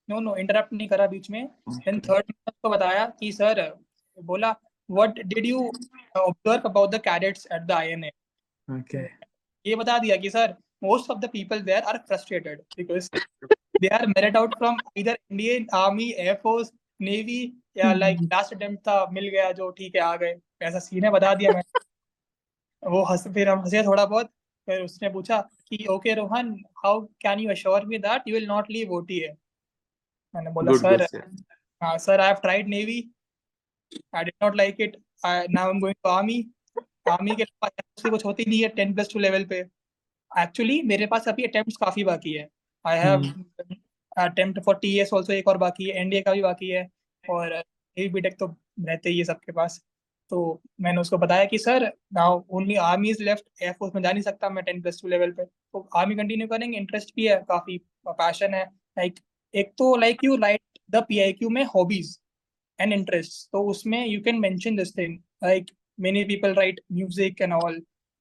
No 0.09 0.19
no 0.19 0.35
interrupt 0.35 0.73
नहीं 0.73 0.87
करा 0.87 1.07
बीच 1.07 1.29
में. 1.31 1.47
देन 1.69 1.99
थर्ड 1.99 2.31
को 2.49 2.69
बताया 2.69 3.05
कि 3.19 3.31
सर 3.31 3.61
बोला 4.17 4.51
what 4.89 5.19
did 5.25 5.45
you 5.45 5.59
observe 6.17 6.69
about 6.69 6.89
the 6.95 7.01
cadets 7.01 7.47
at 7.51 7.61
the 7.61 7.71
INA 7.71 8.11
okay. 8.67 9.05
ये 9.65 9.75
बता 9.75 9.97
दिया 9.99 10.15
कि 10.17 10.29
sir 10.29 10.55
most 10.83 11.11
of 11.11 11.19
the 11.19 11.29
people 11.33 11.61
there 11.61 11.83
are 11.83 11.97
frustrated 12.07 12.61
because 12.77 13.09
they 13.81 13.87
are 13.87 14.05
merit 14.07 14.37
out 14.37 14.57
from 14.57 14.77
Indian 14.97 15.67
army 15.75 16.11
air force 16.11 16.71
navy 17.01 17.41
या 17.77 17.93
like 17.93 18.19
last 18.23 18.53
attempt 18.53 18.81
था 18.87 19.05
मिल 19.11 19.27
गया 19.29 19.51
जो 19.51 19.69
ठीक 19.71 19.95
है 19.95 20.01
आ 20.01 20.15
गए। 20.15 20.35
ऐसा 20.61 20.79
सीन 20.79 21.03
है 21.03 21.11
बता 21.11 21.33
दिया 21.35 21.51
मैंने। 21.51 22.89
वो 22.89 23.03
हंस 23.03 23.27
फिर 23.33 23.49
हम 23.49 23.59
हंसे 23.59 23.83
थोड़ा 23.83 24.05
बहुत 24.05 24.31
फिर 24.67 24.81
उसने 24.81 25.09
पूछा 25.09 25.39
कि 25.67 25.85
okay 25.89 26.13
Rohan 26.15 26.53
how 26.85 27.01
can 27.21 27.39
you 27.39 27.49
assure 27.49 27.85
me 27.85 27.97
that 27.99 28.27
you 28.27 28.33
will 28.35 28.47
not 28.47 28.69
leave 28.71 28.91
OTA 28.93 29.33
मैंने 30.33 30.51
बोला 30.51 30.77
सर 30.77 31.05
हाँ 31.81 31.97
sir 31.97 32.21
I 32.21 32.27
have 32.27 32.37
tried 32.41 32.67
navy 32.67 32.97
I 34.15 34.23
did 34.23 34.33
not 34.43 34.55
like 34.55 34.81
it 34.81 34.97
now 35.25 35.65
I 35.65 35.69
am 35.69 35.79
going 35.79 35.95
to 36.03 36.09
army 36.09 36.39
army 37.09 37.35
के 37.35 37.43
पास 37.61 37.71
से 38.01 38.09
कुछ 38.09 38.25
होती 38.25 38.45
नहीं 38.47 38.61
है 38.61 38.69
10 38.75 38.93
प्लस 38.95 39.07
2 39.09 39.21
लेवल 39.21 39.45
पे। 39.45 39.59
एक्चुअली 40.31 40.81
मेरे 40.87 41.05
पास 41.07 41.27
अभी 41.27 41.43
अटेम्प्ट्स 41.43 41.77
काफ़ी 41.77 42.03
बाकी 42.03 42.33
है। 42.33 42.47
I 42.85 42.97
have 42.99 43.21
attempt 44.17 44.59
for 44.65 44.75
TS 44.81 45.13
also 45.13 45.33
एक 45.33 45.47
और 45.47 45.57
बाकी 45.57 45.89
है 45.89 46.01
एनडीए 46.01 46.21
का 46.21 46.33
भी 46.33 46.41
बाकी 46.41 46.69
है 46.69 46.87
और 47.23 47.55
नेवी 47.55 48.07
बीटेक 48.09 48.37
तो 48.39 48.47
रहते 48.79 49.09
ही 49.09 49.17
है 49.17 49.23
सबके 49.25 49.51
पास 49.51 49.81
तो 50.31 50.61
मैंने 50.81 51.01
उसको 51.01 51.17
बताया 51.17 51.45
कि 51.45 51.57
sir 51.57 51.91
now 52.13 52.41
only 52.57 52.75
army 52.89 53.09
is 53.09 53.23
left 53.23 53.63
air force 53.63 53.95
में 53.95 54.01
जा 54.03 54.11
नहीं 54.11 54.23
सकता 54.23 54.49
मैं 54.49 54.63
10 54.63 54.81
प्लस 54.83 55.01
2 55.03 55.09
लेवल 55.09 55.31
पे 55.37 55.45
तो 55.45 55.87
आर्मी 55.97 56.15
कंटिन्यू 56.15 56.47
करेंगे 56.47 56.77
इंटरेस्ट 56.77 57.15
भी 57.15 57.27
है 57.27 57.35
काफ़ी 57.49 57.77
पैशन 58.07 58.53
है 58.53 58.63
लाइक 58.97 59.19
एक 59.53 59.73
तो 59.77 59.95
like 60.05 60.23
you 60.23 60.35
write 60.43 60.79
the 60.91 61.03
PIQ 61.09 61.49
में 61.49 61.63
hobbies 61.75 62.17
and 62.79 62.93
interests. 62.93 63.47
So 63.51 63.63
usme 63.69 64.01
you 64.09 64.21
can 64.21 64.39
mention 64.39 64.75
this 64.75 64.91
thing 64.91 65.15
like 65.41 65.71
many 65.99 66.25
people 66.25 66.53
write 66.55 66.79
music 66.89 67.41
and 67.41 67.53
all, 67.53 67.75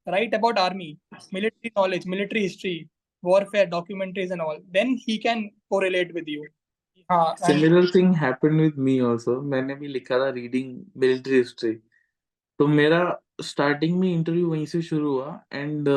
write 0.06 0.34
about 0.34 0.58
army, 0.58 0.98
military 1.32 1.72
knowledge, 1.76 2.06
military 2.06 2.42
history, 2.42 2.88
warfare, 3.22 3.66
documentaries 3.66 4.30
and 4.30 4.40
all. 4.40 4.58
Then 4.70 4.96
he 4.96 5.18
can 5.18 5.50
correlate 5.68 6.14
with 6.14 6.28
you. 6.28 6.46
हाँ 7.10 7.36
similar 7.38 7.86
thing 7.86 8.12
happened 8.14 8.60
with 8.60 8.76
me 8.78 9.00
also 9.02 9.40
मैंने 9.52 9.74
भी 9.74 9.88
लिखा 9.88 10.18
था 10.18 10.32
reading 10.34 10.68
military 10.96 11.38
history 11.42 11.74
तो 12.58 12.66
मेरा 12.68 13.00
starting 13.42 13.96
में 14.00 14.08
interview 14.12 14.50
वहीं 14.50 14.66
से 14.66 14.82
शुरू 14.82 15.12
हुआ 15.12 15.40
and 15.52 15.88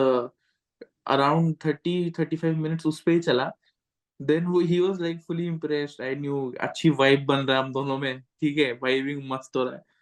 around 1.08 1.56
thirty 1.66 1.94
thirty 2.20 2.36
five 2.38 2.58
minutes 2.58 2.86
उस 2.86 3.02
पे 3.02 3.12
ही 3.12 3.20
चला 3.20 3.52
देन 4.20 4.46
वो 4.46 4.60
he 4.60 4.80
was 4.80 5.02
like 5.02 5.20
fully 5.22 5.46
impressed 5.48 6.02
I 6.02 6.16
knew 6.16 6.54
अच्छी 6.62 6.90
वाइब 7.02 7.26
बन 7.26 7.46
रहा 7.46 7.58
है 7.58 7.64
हम 7.64 7.72
दोनों 7.74 7.98
में 7.98 8.20
ठीक 8.20 8.58
है 8.58 8.72
वाइबिंग 8.84 9.24
मस्त 9.32 9.56
हो 9.58 9.64
रहा 9.64 9.76
है 9.76 9.93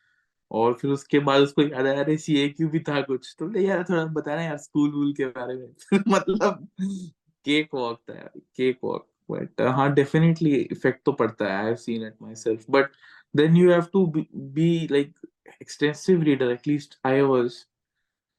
और 0.51 0.73
फिर 0.73 0.91
उसके 0.91 1.19
बाद 1.19 1.41
उसको 1.41 1.61
याद 1.61 1.87
आया 1.87 1.99
अरे 1.99 2.17
सी 2.17 2.39
ए 2.39 2.49
क्यू 2.49 2.69
भी 2.69 2.79
था 2.79 3.01
कुछ। 3.01 3.35
तो 3.39 3.47
ले 3.47 3.61
यार 3.61 3.83
थोड़ा 3.83 4.05
बता 4.05 4.35
रहे 4.35 4.45
यार 4.45 4.57
स्कूल 4.57 4.91
वूल 4.91 5.13
के 5.13 5.25
बारे 5.25 5.55
में। 5.55 5.69
मतलब 6.07 6.67
केक 7.45 7.69
वॉक 7.73 8.01
था 8.09 8.13
यार 8.13 8.31
केक 8.57 8.79
वॉक। 8.83 9.07
बट 9.31 9.61
हाँ 9.61 9.93
डेफिनेटली 9.93 10.55
इफ़ेक्ट 10.55 11.05
तो 11.05 11.11
पड़ता 11.11 11.45
है। 11.45 11.51
I 11.51 11.65
have 11.65 11.75
seen 11.75 12.07
it 12.07 12.13
myself 12.35 12.65
but 12.69 12.85
then 13.35 13.55
you 13.55 13.71
have 13.71 13.81
to 13.93 14.13
be 14.35 14.87
like 14.91 15.13
extensive 15.61 16.21
reader 16.21 16.51
at least 16.51 16.99
I 17.05 17.21
was 17.21 17.53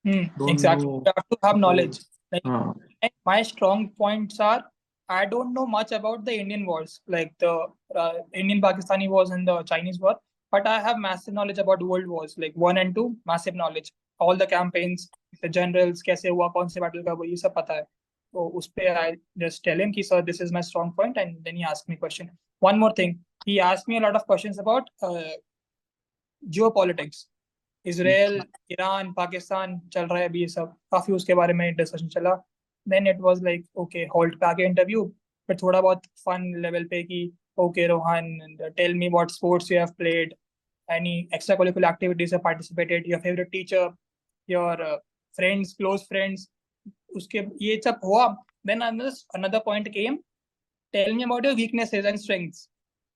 my 0.07 0.29
know 0.37 0.53
much 3.27 3.53
about 3.53 4.62
i 5.09 5.27
don't 5.27 5.53
know 5.55 5.66
much 5.66 5.90
about 5.92 6.25
the 6.25 6.35
indian 6.35 6.62
wars 6.66 6.92
like 7.07 7.33
the 7.38 7.66
uh, 7.96 8.12
indian 8.33 8.61
but 10.53 10.67
I 10.67 10.79
have 10.79 10.97
massive 10.97 11.33
knowledge 11.33 11.60
about 11.60 11.83
world 11.83 12.07
wars, 12.07 12.36
like 12.38 12.53
one 12.55 12.77
and 12.77 12.95
two, 12.95 13.15
massive 13.25 13.55
knowledge. 13.55 13.91
All 14.19 14.36
the 14.36 14.47
campaigns, 14.47 15.10
the 15.43 15.49
generals, 15.49 16.01
कैसे 16.01 16.29
हुआ, 16.29 16.47
कौन 16.53 16.67
से 16.67 16.81
battle 16.81 17.05
का 17.05 17.12
हुआ, 17.12 17.25
ये 17.27 17.36
सब 17.38 17.53
पता 17.53 17.73
है. 17.73 17.83
तो 18.33 18.47
उस 18.60 18.67
पे 18.75 18.88
I 18.95 19.15
just 19.38 19.63
tell 19.63 19.79
him 19.79 19.93
कि 19.93 20.03
sir, 20.03 20.21
this 20.21 20.41
is 20.41 20.51
my 20.51 20.62
strong 20.62 20.93
point, 20.93 21.17
and 21.17 21.43
then 21.43 21.55
he 21.55 21.63
asked 21.63 21.89
me 21.89 21.95
question. 21.95 22.29
One 22.62 22.79
more 22.79 22.93
thing, 22.93 23.19
he 23.45 23.60
asked 23.62 23.88
me 23.88 23.97
a 23.97 24.01
lot 24.01 24.15
of 24.15 24.25
questions 24.25 24.60
about 24.60 24.89
uh, 25.01 25.33
geopolitics. 26.43 27.25
Israel 27.86 28.41
Iran 28.71 29.12
Pakistan 29.13 29.79
चल 29.93 30.05
रहा 30.05 30.19
है 30.19 30.27
अभी 30.29 30.39
ये 30.41 30.47
सब 30.47 30.73
काफी 30.91 31.13
उसके 31.13 31.33
बारे 31.36 31.53
में 31.53 31.75
डिस्कशन 31.75 32.07
चला 32.15 32.33
then 32.88 33.07
it 33.07 33.19
was 33.21 33.43
like 33.43 33.65
okay 33.79 33.99
hold 34.15 34.36
पे 34.39 34.45
आके 34.45 34.65
इंटरव्यू 34.65 35.03
फिर 35.49 35.57
थोड़ा 35.62 35.81
बहुत 35.81 36.05
फन 36.25 36.51
लेवल 36.62 36.86
पे 36.91 37.01
कि 37.03 37.21
okay 37.60 37.86
Rohan 37.88 38.57
tell 38.77 38.95
me 38.95 39.10
what 39.10 39.31
sports 39.31 39.71
you 39.71 39.77
have 39.79 39.93
played 40.92 40.96
any 40.96 41.28
extra 41.35 41.57
curricular 41.57 41.88
activities 41.88 42.35
have 42.35 42.40
participated 42.44 43.09
your 43.09 43.20
favourite 43.20 43.50
teacher 43.50 43.94
your 44.50 45.02
friends 45.37 45.74
close 45.74 46.00
friends 46.00 46.50
उसके 47.16 47.46
ये 47.62 47.81
सब 47.85 48.00
हुआ. 48.05 48.44
Then 48.66 48.81
another 48.81 49.59
point 49.59 49.88
came 49.88 50.18
tell 50.92 51.12
me 51.12 51.22
about 51.22 51.44
your 51.44 51.55
weaknesses 51.55 52.05
and 52.05 52.18
strengths 52.18 52.68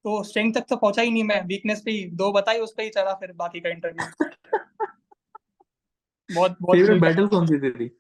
तो 0.05 0.23
strength 0.23 0.55
तक 0.55 0.61
तो 0.61 0.77
पहुँचा 0.77 1.03
ही 1.03 1.11
नहीं 1.11 1.25
मैं. 1.25 1.45
वीकनेस 1.45 1.83
पे 1.85 1.91
ही 1.91 2.05
दो 2.05 2.33
बताई 2.33 2.59
उस 2.59 2.75
पे 2.77 2.83
ही 2.83 2.91
चला 2.91 3.15
फिर 3.15 3.33
बाकी 3.33 3.61
का 3.61 3.69
इंटरव्यू 3.69 4.11
बहुत 6.35 6.57
बहुत 6.61 6.79
favorite 6.79 7.03
battle 7.03 7.31
कौन 7.31 7.47
सी 7.47 7.59
तेरी? 7.59 7.91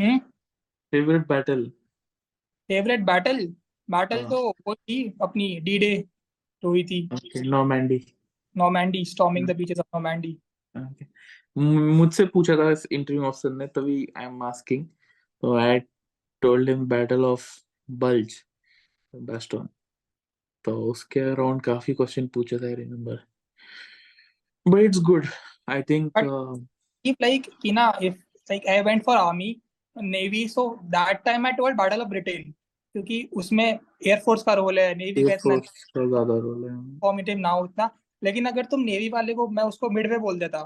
हम्म? 0.00 0.20
Favorite 0.94 1.26
battle. 1.26 1.70
Favourite 2.68 3.00
battle 3.00 3.54
battle. 3.90 4.28
तो 4.28 4.54
वो 4.66 4.74
थी 4.74 5.18
अपनी 5.22 5.60
डी 5.60 5.78
डे 5.78 6.04
जो 6.62 6.68
हुई 6.68 6.84
थी। 6.84 7.08
Okay 7.08 7.42
Normandy. 7.42 8.21
Normandy 8.56 9.04
storming 9.04 9.46
the 9.48 9.56
beaches 9.56 9.78
of 9.78 9.86
Normandy 9.94 10.38
okay. 10.74 11.06
मुझसे 11.58 12.26
पूछा 12.26 12.56
था 12.56 12.70
इस 12.70 12.86
इंटरव्यू 12.92 13.24
ऑप्शन 13.24 13.56
ने 13.56 13.66
तभी 13.66 14.12
आई 14.16 14.24
एम 14.24 14.42
आस्किंग 14.42 14.86
तो 15.42 15.56
I 15.56 15.78
told 16.42 16.70
him 16.70 16.86
battle 16.88 17.24
of 17.24 17.46
bulge 17.90 18.34
best 19.14 19.54
one 19.54 19.68
तो 20.64 20.76
उसके 20.84 21.20
अराउंड 21.20 21.62
काफ़ी 21.62 21.94
क्वेश्चन 21.94 22.26
पूछे 22.26 22.58
थे 22.58 22.66
I 22.66 22.74
remember 22.74 23.20
but 24.68 24.78
it's 24.78 25.00
good 25.00 25.26
I 25.68 25.82
think 25.82 26.12
But- 26.18 26.66
if 27.04 27.16
like 27.20 27.46
Kina, 27.62 27.84
if 28.02 28.14
like 28.50 28.66
I 28.68 28.80
went 28.80 29.04
for 29.04 29.14
army, 29.16 29.62
navy, 29.96 30.48
so 30.48 30.80
that 30.90 31.24
time 31.24 31.46
I 31.46 31.52
told 31.52 31.76
Battle 31.76 32.02
of 32.02 32.10
Britain 32.10 32.52
क्योंकि 32.94 33.28
उसमें 33.32 33.64
air force 34.06 34.42
का 34.42 34.54
role 34.54 34.78
है 34.78 34.94
नेवी 34.94 35.22
का 35.22 35.36
ज़्यादा 35.36 36.38
रोल 36.38 36.64
है। 36.64 36.76
Informative 36.76 37.38
ना 37.38 37.52
उतना। 37.56 37.90
लेकिन 38.24 38.46
अगर 38.46 38.64
तुम 38.70 38.80
नेवी 38.80 39.08
वाले 39.08 39.34
को 39.34 39.48
मैं 39.48 39.64
उसको 39.64 39.90
मिडवे 39.90 40.18
बोल 40.18 40.38
देता 40.38 40.62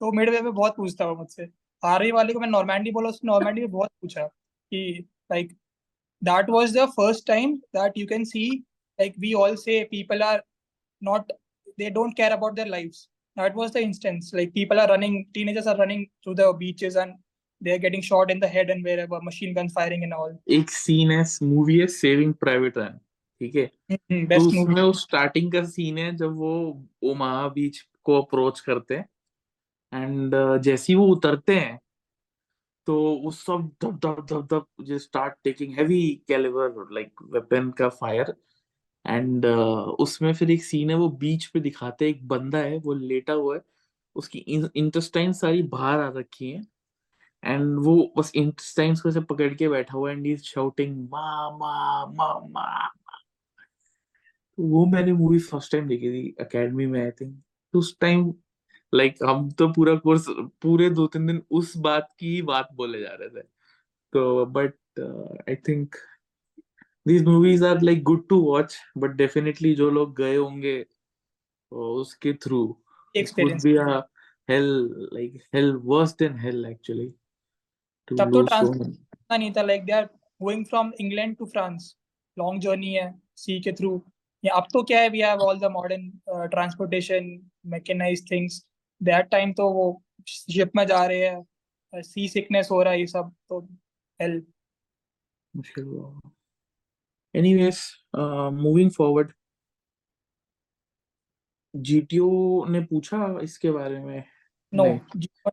तो 0.00 0.12
मिडवे 0.12 0.40
में 0.40 0.52
बहुत 0.52 0.76
पूछता 0.76 1.06
वो 1.06 1.16
मुझसे 1.16 1.48
आर्मी 1.82 2.10
वाले 2.12 2.32
को 2.32 2.40
मैं 2.40 2.48
नॉर्मैंडी 2.48 2.90
बोला 2.90 3.08
उसने 3.08 3.30
नॉर्मैंडी 3.30 3.60
में 3.60 3.70
बहुत 3.70 3.90
पूछा 4.02 4.26
कि 4.26 5.08
like 5.32 5.56
that 6.22 6.48
was 6.48 6.72
the 6.72 6.86
first 6.96 7.26
time 7.26 7.60
that 7.72 7.96
you 7.96 8.06
can 8.06 8.24
see 8.24 8.62
like 8.98 9.14
we 9.18 9.34
all 9.34 9.56
say 9.56 9.84
people 9.84 10.22
are 10.22 10.40
not 11.02 11.32
they 11.78 11.90
don't 11.90 12.16
care 12.16 12.32
about 12.32 12.54
their 12.54 12.66
lives 12.66 13.08
that 13.36 13.54
was 13.54 13.72
the 13.72 13.82
instance 13.82 14.32
like 14.32 14.54
people 14.54 14.80
are 14.80 14.88
running 14.88 15.26
teenagers 15.34 15.66
are 15.66 15.76
running 15.76 16.06
through 16.22 16.34
the 16.34 16.52
beaches 16.60 16.96
and 16.96 17.14
they're 17.60 17.78
getting 17.78 18.02
shot 18.02 18.30
in 18.30 18.40
the 18.40 18.48
head 18.48 18.70
and 18.70 18.84
wherever 18.84 19.20
machine 19.22 19.54
guns 19.54 19.72
firing 19.72 20.04
and 20.04 20.14
all 20.14 20.36
एक 20.58 20.70
scene 20.70 21.10
है 21.10 21.24
movie 21.48 21.78
है 21.78 21.86
saving 21.96 22.34
private 22.44 22.78
Ryan 22.78 22.98
ठीक 23.42 23.54
है? 23.56 23.70
Mhm, 23.92 24.28
तो 24.30 24.48
उसमें 24.48 24.82
वो 24.82 24.92
starting 24.92 25.52
का 25.52 25.64
scene 25.64 25.98
है 25.98 26.14
जब 26.16 26.36
वो 26.36 26.52
ओमाहा 27.04 27.48
बीच 27.48 27.80
को 28.04 28.20
अप्रोच 28.22 28.60
करते 28.60 28.96
हैं 28.96 29.08
एंड 29.92 30.34
जैसे 30.62 30.92
ही 30.92 30.96
वो 30.98 31.06
उतरते 31.06 31.54
हैं 31.54 31.78
तो 32.86 32.94
वो 33.16 33.30
सब 33.30 33.70
धप 33.84 33.98
धप 34.04 34.26
धप 34.30 34.46
धप 34.52 34.66
जो 34.80 34.98
start 34.98 35.34
taking 35.44 35.74
heavy 35.74 36.00
calibre 36.28 36.88
like 36.92 37.22
weapon 37.22 37.70
का 37.70 37.88
फायर 37.88 38.34
एंड 39.06 39.46
उसमें 40.00 40.32
फिर 40.34 40.50
एक 40.50 40.64
सीन 40.64 40.90
है 40.90 40.96
वो 40.96 41.08
बीच 41.18 41.46
पे 41.46 41.60
दिखाते 41.60 42.04
हैं 42.04 42.14
एक 42.14 42.26
बंदा 42.28 42.58
है 42.58 42.78
वो 42.78 42.94
लेटा 42.94 43.32
हुआ 43.32 43.54
है 43.54 43.62
उसकी 44.16 44.38
इंटेस्टाइन 44.38 45.32
सारी 45.32 45.62
बाहर 45.62 46.00
आ 46.00 46.08
रखी 46.08 46.50
है 46.50 46.62
एंड 47.44 47.78
वो 47.78 48.12
बस 48.18 48.32
इंटेस्टाइन्स 48.34 49.00
को 49.00 49.08
ऐसे 49.08 49.20
पकड़ 49.20 49.54
के 49.54 49.68
बैठा 49.68 49.98
हुआ 49.98 50.10
है 50.10 50.16
and 50.16 50.26
he 50.26 50.32
is 50.32 50.42
shouting 50.42 50.96
mama 51.08 52.06
mama 52.06 52.92
वो 54.62 54.84
मैंने 54.86 55.12
मूवी 55.12 55.38
फ़र्स्ट 55.38 55.72
टाइम 55.72 55.88
देखी 55.88 56.10
थी 56.10 56.26
एकेडमी 56.40 56.86
में 56.86 57.00
आई 57.04 57.10
थिंक 57.10 57.76
उस 57.76 57.96
टाइम 58.00 58.32
लाइक 58.94 59.22
हम 59.24 59.50
तो 59.50 59.68
पूरा 59.72 59.94
कोर्स 59.96 60.26
पूरे 60.62 60.90
दो 60.90 61.06
तीन 61.06 61.26
दिन 61.26 61.42
उस 61.50 61.76
बात 61.76 62.08
की 62.18 62.34
ही 62.34 62.42
बात 62.42 62.68
बोले 62.74 63.00
जा 63.00 63.14
रहे 63.20 63.28
थे 63.28 63.42
तो 64.12 64.46
but 64.46 64.74
I 65.48 65.56
think 65.68 65.96
these 67.06 67.22
movies 67.22 67.62
are 67.62 67.78
like 67.80 68.02
good 68.04 68.28
to 68.28 68.36
watch 68.38 68.74
but 68.96 69.16
definitely 69.16 69.74
जो 69.74 69.90
लोग 69.90 70.14
गए 70.16 70.36
होंगे 70.36 70.74
uh, 71.72 71.76
उसके 71.76 72.32
experience 73.14 73.64
be 73.64 73.76
a 73.76 74.04
hell 74.48 74.70
like 75.12 75.40
hell 75.52 75.72
worse 75.78 76.14
than 76.14 76.36
hell 76.36 76.66
actually 76.66 77.08
to 78.08 78.16
तब 78.16 78.32
तो 78.32 78.44
पता 78.44 79.36
नहीं 79.36 79.52
था 79.52 79.62
like 79.62 79.84
they 79.84 79.92
are 79.92 80.08
going 80.40 80.64
from 80.66 80.92
England 81.00 81.36
to 81.36 81.46
France 81.46 81.94
long 82.38 82.60
journey 82.60 82.92
है 82.94 83.12
सी 83.36 83.60
के 83.60 83.72
थ्रू 83.72 83.90
या 84.44 84.54
अब 84.54 84.66
तो 84.72 84.82
क्या 84.82 85.00
है 85.00 85.08
we 85.08 85.20
have 85.20 85.40
all 85.40 85.58
the 85.58 85.70
modern 85.72 86.10
transportation 86.50 87.38
mechanize 87.66 88.30
things 88.30 88.64
that 89.00 89.28
time 89.30 89.52
तो 89.52 89.70
वो 89.72 89.86
शिप 90.28 90.70
में 90.76 90.86
जा 90.86 91.04
रहे 91.06 91.26
हैं 91.26 92.02
सी 92.02 92.28
सिकनेस 92.28 92.68
हो 92.70 92.82
रहा 92.82 92.92
है 92.92 93.00
ये 93.00 93.06
सब 93.06 93.32
तो 93.48 93.60
हेल 94.20 94.42
मुश्किल 95.54 95.84
हुआ 95.84 96.20
anyways 97.34 97.78
uh, 98.12 98.50
moving 98.50 98.90
forward 98.90 99.30
GTO 101.74 102.68
ने 102.70 102.80
पूछा 102.80 103.38
इसके 103.42 103.70
बारे 103.70 103.98
में 103.98 104.24
no 104.72 104.84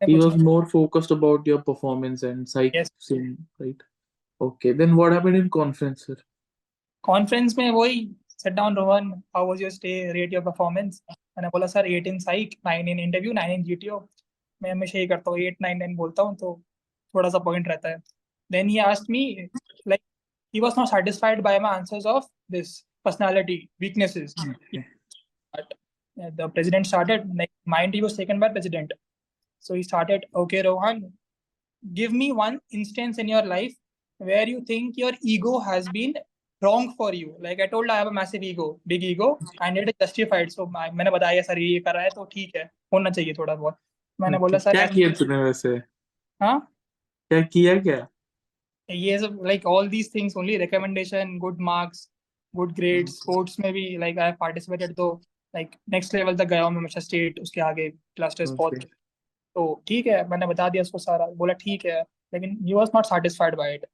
was 0.07 0.35
more 0.43 0.65
focused 0.73 1.11
about 1.11 1.47
your 1.47 1.61
performance 1.69 2.23
and 2.23 2.49
psych 2.49 2.73
Yes. 2.73 2.89
scene, 2.97 3.37
right 3.59 3.85
okay 4.41 4.73
then 4.73 4.95
what 4.95 5.13
happened 5.13 5.37
in 5.37 5.49
conference 5.49 6.05
sir 6.05 6.17
conference 7.03 7.57
में 7.57 7.69
वही 7.71 7.99
sit 8.43 8.55
down 8.59 8.75
Rohan 8.75 9.11
how 9.35 9.45
was 9.49 9.61
your 9.61 9.71
stay 9.77 9.97
rate 10.17 10.37
your 10.37 10.45
performance 10.49 11.01
मैंने 11.37 11.49
बोला 11.49 11.67
sir 11.67 11.87
8 11.89 12.07
in 12.07 12.19
psych 12.19 12.55
9 12.67 12.87
in 12.89 12.99
interview 12.99 13.33
9 13.33 13.49
in 13.53 13.63
GTO 13.63 13.99
मैं 14.63 14.71
हमेशा 14.71 14.97
यही 14.97 15.07
करता 15.07 15.31
हूँ 15.31 15.39
8 15.39 15.61
9 15.63 15.75
9 15.81 15.95
बोलता 15.97 16.23
हूँ 16.23 16.35
तो 16.37 16.53
थोड़ा 17.15 17.29
सा 17.29 17.39
पॉइंट 17.49 17.67
रहता 17.67 17.89
है 17.89 18.01
then 18.53 18.69
he 18.73 18.79
asked 18.85 19.09
me 19.15 19.21
like 19.91 20.01
he 20.53 20.61
was 20.65 20.77
not 20.79 20.89
satisfied 20.91 21.43
by 21.47 21.53
my 21.65 21.73
answers 21.79 22.07
of 22.13 22.25
this 22.55 22.71
personality 23.07 23.57
weaknesses 23.85 24.33
okay. 24.45 24.83
but 25.53 25.73
uh, 26.17 26.31
the 26.39 26.47
president 26.55 26.89
started 26.91 27.29
like 27.41 27.51
my 27.75 27.83
interview 27.83 28.07
was 28.07 28.17
taken 28.21 28.39
by 28.39 28.49
president 28.55 28.95
so 29.67 29.77
he 29.79 29.83
started 29.89 30.25
okay 30.43 30.63
rohan 30.69 31.03
give 32.01 32.17
me 32.23 32.31
one 32.41 32.59
instance 32.79 33.21
in 33.25 33.31
your 33.35 33.45
life 33.53 33.77
where 34.31 34.47
you 34.53 34.65
think 34.71 34.97
your 35.03 35.13
ego 35.35 35.53
has 35.69 35.87
been 35.99 36.19
wrong 36.61 36.87
for 36.95 37.09
you 37.13 37.27
like 37.43 37.59
i 37.63 37.67
told 37.73 37.91
i 37.91 37.97
have 37.97 38.07
a 38.07 38.15
massive 38.15 38.43
ego 38.43 38.65
big 38.91 39.03
ego 39.09 39.27
and 39.65 39.77
it 39.81 39.89
is 39.91 39.97
justified 40.03 40.51
so 40.55 40.65
I- 40.81 40.91
मैंने 40.93 41.11
बताया 41.11 41.41
sir 41.41 41.59
ये 41.59 41.79
कर 41.87 41.93
रहा 41.93 42.03
है 42.03 42.09
तो 42.15 42.25
ठीक 42.33 42.55
है 42.55 42.63
होना 42.93 43.09
चाहिए 43.09 43.33
थोड़ा 43.37 43.55
बहुत 43.55 43.77
मैंने 44.19 44.37
बोला. 44.37 44.57
सर 44.57 44.71
क्या 44.71 44.85
किया 44.95 45.09
तूने 45.19 45.37
वैसे 45.43 45.69
हाँ 46.41 46.59
क्या 47.31 47.41
किया 47.55 47.75
क्या 47.87 48.07
ये 48.89 49.17
सब 49.19 49.39
like 49.47 49.65
all 49.71 49.89
these 49.95 50.07
things 50.15 50.35
only 50.41 50.57
recommendation 50.65 51.33
good 51.45 51.59
marks 51.71 52.05
good 52.53 52.75
grades 52.79 53.15
Hmm. 53.15 53.19
sports 53.23 53.59
में 53.59 53.71
भी 53.73 53.83
like 54.03 54.17
I 54.23 54.29
have 54.29 54.39
participated 54.43 54.95
तो 54.97 55.09
like 55.53 55.75
next 55.95 56.15
level 56.19 56.37
तक 56.39 56.47
गया 56.53 56.63
हूँ 56.63 56.71
मैं 56.71 56.77
हमेशा 56.79 57.01
state 57.07 57.41
उसके 57.41 57.61
आगे 57.61 57.89
cluster 58.21 58.47
sport 58.53 58.77
Okay. 58.77 58.87
तो 59.55 59.83
ठीक 59.87 60.07
है 60.07 60.27
मैंने 60.29 60.47
बता 60.47 60.67
दिया 60.69 60.81
उसको 60.81 60.97
सारा 60.97 61.25
बोला 61.37 61.53
ठीक 61.61 61.85
है 61.85 62.01
लेकिन 62.33 62.57
he 62.67 62.75
was 62.79 62.91
not 62.97 63.07
satisfied 63.13 63.55
by 63.61 63.69
it 63.77 63.85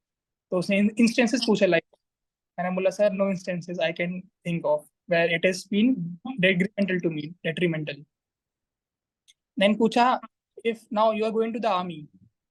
तो 0.52 0.58
उसने 0.60 0.82
instances 1.04 1.46
पूछे 1.48 1.68
like 1.68 1.86
मैंने 2.59 2.71
बोला 2.77 2.91
sir 2.91 3.13
no 3.19 3.29
instances 3.35 3.79
I 3.89 3.93
can 4.01 4.23
think 4.47 4.65
of 4.65 4.87
where 5.13 5.29
it 5.37 5.45
has 5.45 5.65
been 5.75 5.95
detrimental 6.47 7.01
to 7.07 7.11
me 7.11 7.27
detrimental 7.49 8.03
then 9.63 9.77
पूछा 9.79 10.21
if 10.73 10.81
now 10.91 11.11
you 11.19 11.25
are 11.25 11.35
going 11.39 11.53
to 11.53 11.61
the 11.67 11.71
army 11.81 12.01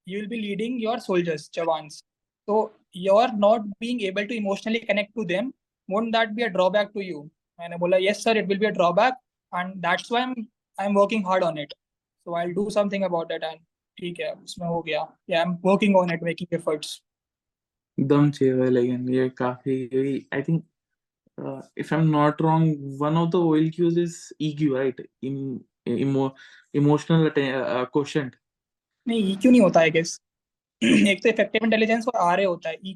you 0.06 0.20
will 0.20 0.30
be 0.30 0.42
leading 0.42 0.80
your 0.80 1.00
soldiers 1.08 1.50
jawans 1.58 2.04
so 2.48 2.72
you're 2.94 3.32
not 3.34 3.68
being 3.80 4.02
able 4.12 4.26
to 4.32 4.36
emotionally 4.36 4.80
connect 4.92 5.14
to 5.16 5.26
them 5.34 5.54
won't 5.90 6.12
that 6.12 6.36
be 6.36 6.44
a 6.44 6.50
drawback 6.50 6.94
to 6.94 7.06
you 7.10 7.30
मैंने 7.60 7.78
बोला 7.78 7.98
yes 8.08 8.24
sir 8.24 8.36
it 8.42 8.48
will 8.48 8.62
be 8.64 8.68
a 8.68 8.76
drawback 8.80 9.20
and 9.60 9.82
that's 9.86 10.10
why 10.12 10.22
I'm 10.22 10.36
I'm 10.84 10.94
working 10.94 11.24
hard 11.24 11.44
on 11.44 11.58
it 11.58 11.74
so 12.26 12.36
I'll 12.40 12.54
do 12.54 12.70
something 12.78 13.04
about 13.10 13.32
it 13.38 13.44
and 13.52 13.60
ठीक 14.00 14.20
है 14.20 14.32
उसमें 14.34 14.68
हो 14.68 14.82
गया 14.82 15.08
yeah 15.32 15.44
I'm 15.44 15.56
working 15.70 15.96
on 16.02 16.12
it 16.16 16.22
making 16.28 16.48
efforts 16.60 16.92
दम 17.99 18.31
चाहिए 18.31 18.55
भाई 18.57 18.71
लेकिन 18.71 19.09
ये 19.15 19.29
काफ़ी 19.43 20.27
I 20.35 20.43
think 20.49 20.63
if 21.83 21.93
I'm 21.93 22.11
not 22.11 22.41
wrong, 22.41 22.65
one 22.99 23.17
of 23.17 23.31
the 23.31 23.39
oil 23.39 23.69
cues 23.71 23.97
is 23.97 24.33
EQ, 24.41 24.75
right? 24.75 25.01
In 25.23 25.65
emo, 25.87 26.35
emotional 26.73 27.27
uh, 27.27 27.87
quotient. 27.87 28.37
नहीं 29.09 29.23
ये 29.23 29.51
नहीं 29.51 29.61
होता 29.61 29.81
है 29.81 29.91
गेस 29.91 30.21
एक 30.83 31.23
तो 31.23 31.29
इफ़ेक्टिव 31.29 31.65
इंटेलिजेंस 31.65 32.07
और 32.09 32.21
आर 32.21 32.45
होता 32.45 32.69
है 32.69 32.79
E 32.87 32.95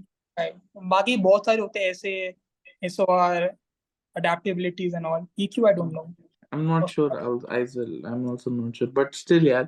बाकी 0.93 1.17
बहुत 1.17 1.47
सारे 1.47 1.61
होते 1.61 1.81
हैं 1.81 1.91
ऐसे 1.91 2.13
S 2.85 2.99
O 3.01 3.05
R 3.13 3.43
adaptabilities 4.17 4.95
and 4.95 5.07
all 5.07 5.27
EQ 5.41 5.67
I 5.67 5.75
don't 5.75 5.93
know 5.93 6.15
I'm 6.53 6.67
not 6.67 6.83
Oh. 6.83 6.87
sure. 6.87 7.21
I'll, 7.21 7.43
I 7.49 7.59
will. 7.75 8.07
I'm 8.07 8.27
also 8.29 8.51
not 8.51 8.77
sure. 8.77 8.89
But 8.99 9.15
still, 9.15 9.43
yeah, 9.43 9.67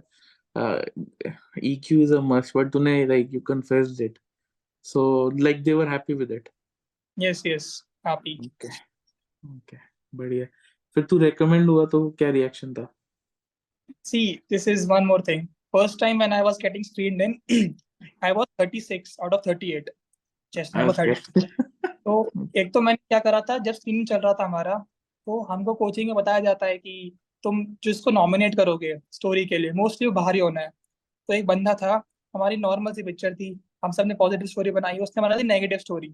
uh, 0.56 0.80
EQ 1.62 2.02
is 2.04 2.10
a 2.10 2.20
must. 2.22 2.54
But 2.54 2.72
tune 2.72 3.08
like 3.08 3.32
you 3.32 3.40
confessed 3.40 4.00
it, 4.00 4.18
so 4.82 5.30
like 5.46 5.64
they 5.64 5.74
were 5.74 5.86
happy 5.86 6.14
with 6.14 6.30
it. 6.30 6.48
Yes 7.18 7.42
yes 7.46 7.84
happy 8.06 8.38
Okay. 8.38 8.72
Okay. 9.56 9.78
बढ़िया. 10.14 10.46
फिर 10.94 11.04
तू 11.04 11.18
recommend 11.18 11.68
हुआ 11.68 11.86
तो 11.86 12.10
क्या 12.18 12.30
reaction 12.32 12.74
था? 12.74 12.88
See, 14.04 14.40
this 14.50 14.66
is 14.66 14.86
one 14.88 15.06
more 15.06 15.20
thing. 15.20 15.48
First 15.72 15.98
time 15.98 16.18
when 16.18 16.32
I 16.32 16.42
was 16.42 16.58
getting 16.58 16.84
screened 16.84 17.20
in, 17.20 17.76
I 18.22 18.32
was 18.32 18.46
36 18.58 19.16
out 19.24 19.34
of 19.34 19.44
38. 19.44 19.90
Chest 20.52 20.74
number 20.74 20.92
30. 20.92 21.46
तो 22.04 22.30
एक 22.56 22.72
तो 22.74 22.80
मैंने 22.80 22.96
क्या 22.96 23.18
करा 23.18 23.40
था 23.48 23.56
जब 23.58 23.72
स्क्रीनिंग 23.72 24.06
चल 24.06 24.20
रहा 24.20 24.32
था 24.34 24.44
हमारा 24.44 24.74
तो 25.26 25.40
हमको 25.50 25.74
कोचिंग 25.74 26.06
में 26.06 26.14
बताया 26.16 26.40
जाता 26.40 26.66
है 26.66 26.78
कि 26.78 26.94
तुम 27.42 27.64
जिसको 27.84 28.10
नॉमिनेट 28.10 28.54
करोगे 28.56 28.94
स्टोरी 29.12 29.44
के 29.46 29.58
लिए 29.58 29.72
मोस्टली 29.72 30.06
वो 30.06 30.12
बाहर 30.12 30.34
ही 30.34 30.40
होना 30.40 30.60
है 30.60 30.68
तो 31.28 31.34
एक 31.34 31.46
बंदा 31.46 31.74
था 31.82 31.92
हमारी 32.34 32.56
नॉर्मल 32.56 32.92
सी 32.92 33.02
पिक्चर 33.02 33.34
थी 33.34 33.50
हम 33.82 33.92
सबने 33.92 34.14
पॉजिटिव 34.14 34.46
स्टोरी 34.46 34.70
बनाई, 34.70 34.98
उसने 34.98 35.22
बना 35.22 35.36
दी 35.36 35.42
नेगेटिव 35.44 35.78
स्टोरी 35.78 36.08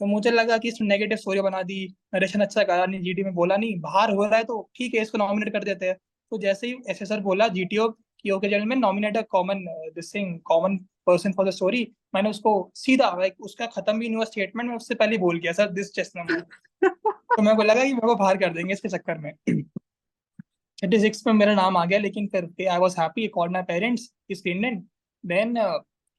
तो 0.00 0.06
मुझे 0.06 0.30
लगा 0.30 0.56
कि 0.58 0.68
इसने 0.68 0.86
नेगेटिव 0.88 1.16
स्टोरी 1.18 1.40
बना 1.40 1.62
दी, 1.62 1.84
नरेशन 2.14 2.40
अच्छा 2.40 2.62
करा, 2.62 2.86
नहीं 2.86 3.00
जीटी 3.02 3.22
में 3.24 3.34
बोला 3.34 3.56
नहीं, 3.56 3.80
बाहर 3.80 4.10
हो 4.10 4.24
रहा 4.24 4.36
है 4.36 4.44
तो 4.44 4.70
ठीक 4.76 4.94
है, 4.94 5.02
इसको 5.02 5.18
नॉमिनेट 5.18 5.52
कर 5.52 5.64
देते 5.64 5.86
हैं। 5.86 5.96
तो 6.32 6.38
जैसे 6.38 6.66
ही 6.66 6.76
एस 6.90 7.12
बोला 7.22 7.48
जीटीओ 7.50 7.88
कि 7.88 8.30
okay 8.30 8.48
gentleman 8.48 8.78
nominate 8.78 9.16
a 9.16 9.22
common 9.30 9.64
this 9.94 10.14
thing 10.14 10.38
common 10.44 10.76
person 11.06 11.32
for 11.32 11.46
the 11.46 11.50
story 11.50 11.86
मैंने 12.14 12.30
उसको 12.30 12.52
सीधा 12.76 13.10
लाइक 13.18 13.40
उसका 13.40 13.66
खत्म 13.68 13.98
भी 13.98 14.08
नहीं 14.08 14.16
हुआ 14.16 14.24
स्टेटमेंट 14.24 14.68
में 14.68 14.76
उससे 14.76 14.94
पहले 14.94 15.18
बोल 15.18 15.38
गया 15.38 15.52
सर 15.52 15.68
दिस 15.72 15.92
चेस 15.94 16.12
नंबर 16.16 16.40
तो 16.82 17.42
मेरे 17.42 17.56
को 17.56 17.62
लगा 17.62 17.84
कि 17.84 17.92
मेरे 17.92 18.06
को 18.06 18.14
बाहर 18.16 18.36
कर 18.38 18.52
देंगे 18.52 18.72
इसके 18.72 18.88
चक्कर 18.88 19.18
में। 19.18 19.32
थर्टी 20.78 20.98
सिक्स 21.00 21.26
में 21.26 21.32
मेरा 21.34 21.54
नाम 21.54 21.76
आ 21.76 21.84
गया, 21.84 21.98
लेकिन 21.98 22.26
फिर 22.26 22.68
I 22.70 22.78
was 22.78 23.00
happy 23.00 23.26
called 23.28 23.52
my 23.52 23.62
parents 23.64 24.02
screen 24.32 24.84
then 25.24 25.54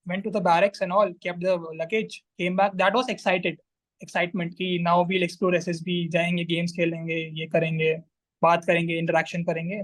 went 0.08 0.24
to 0.24 0.30
the 0.30 0.42
barracks 0.42 0.82
and 0.82 0.92
all 0.92 1.14
kept 1.22 1.40
the 1.40 1.58
luggage 1.58 2.24
came 2.40 2.56
back 2.56 2.78
that 2.78 2.94
was 2.94 3.10
excited 3.10 3.58
excitement 4.02 4.56
कि 4.56 4.84
now 4.84 5.06
we'll 5.10 5.24
explore 5.24 5.52
SSB 5.52 6.10
जाएँगे 6.10 6.46
games 6.46 6.72
खेलेंगे 6.72 7.40
ये 7.40 7.46
करेंगे 7.46 7.94
बात 8.42 8.66
करेंगे 8.66 9.02
interaction 9.02 9.46
करेंगे 9.46 9.82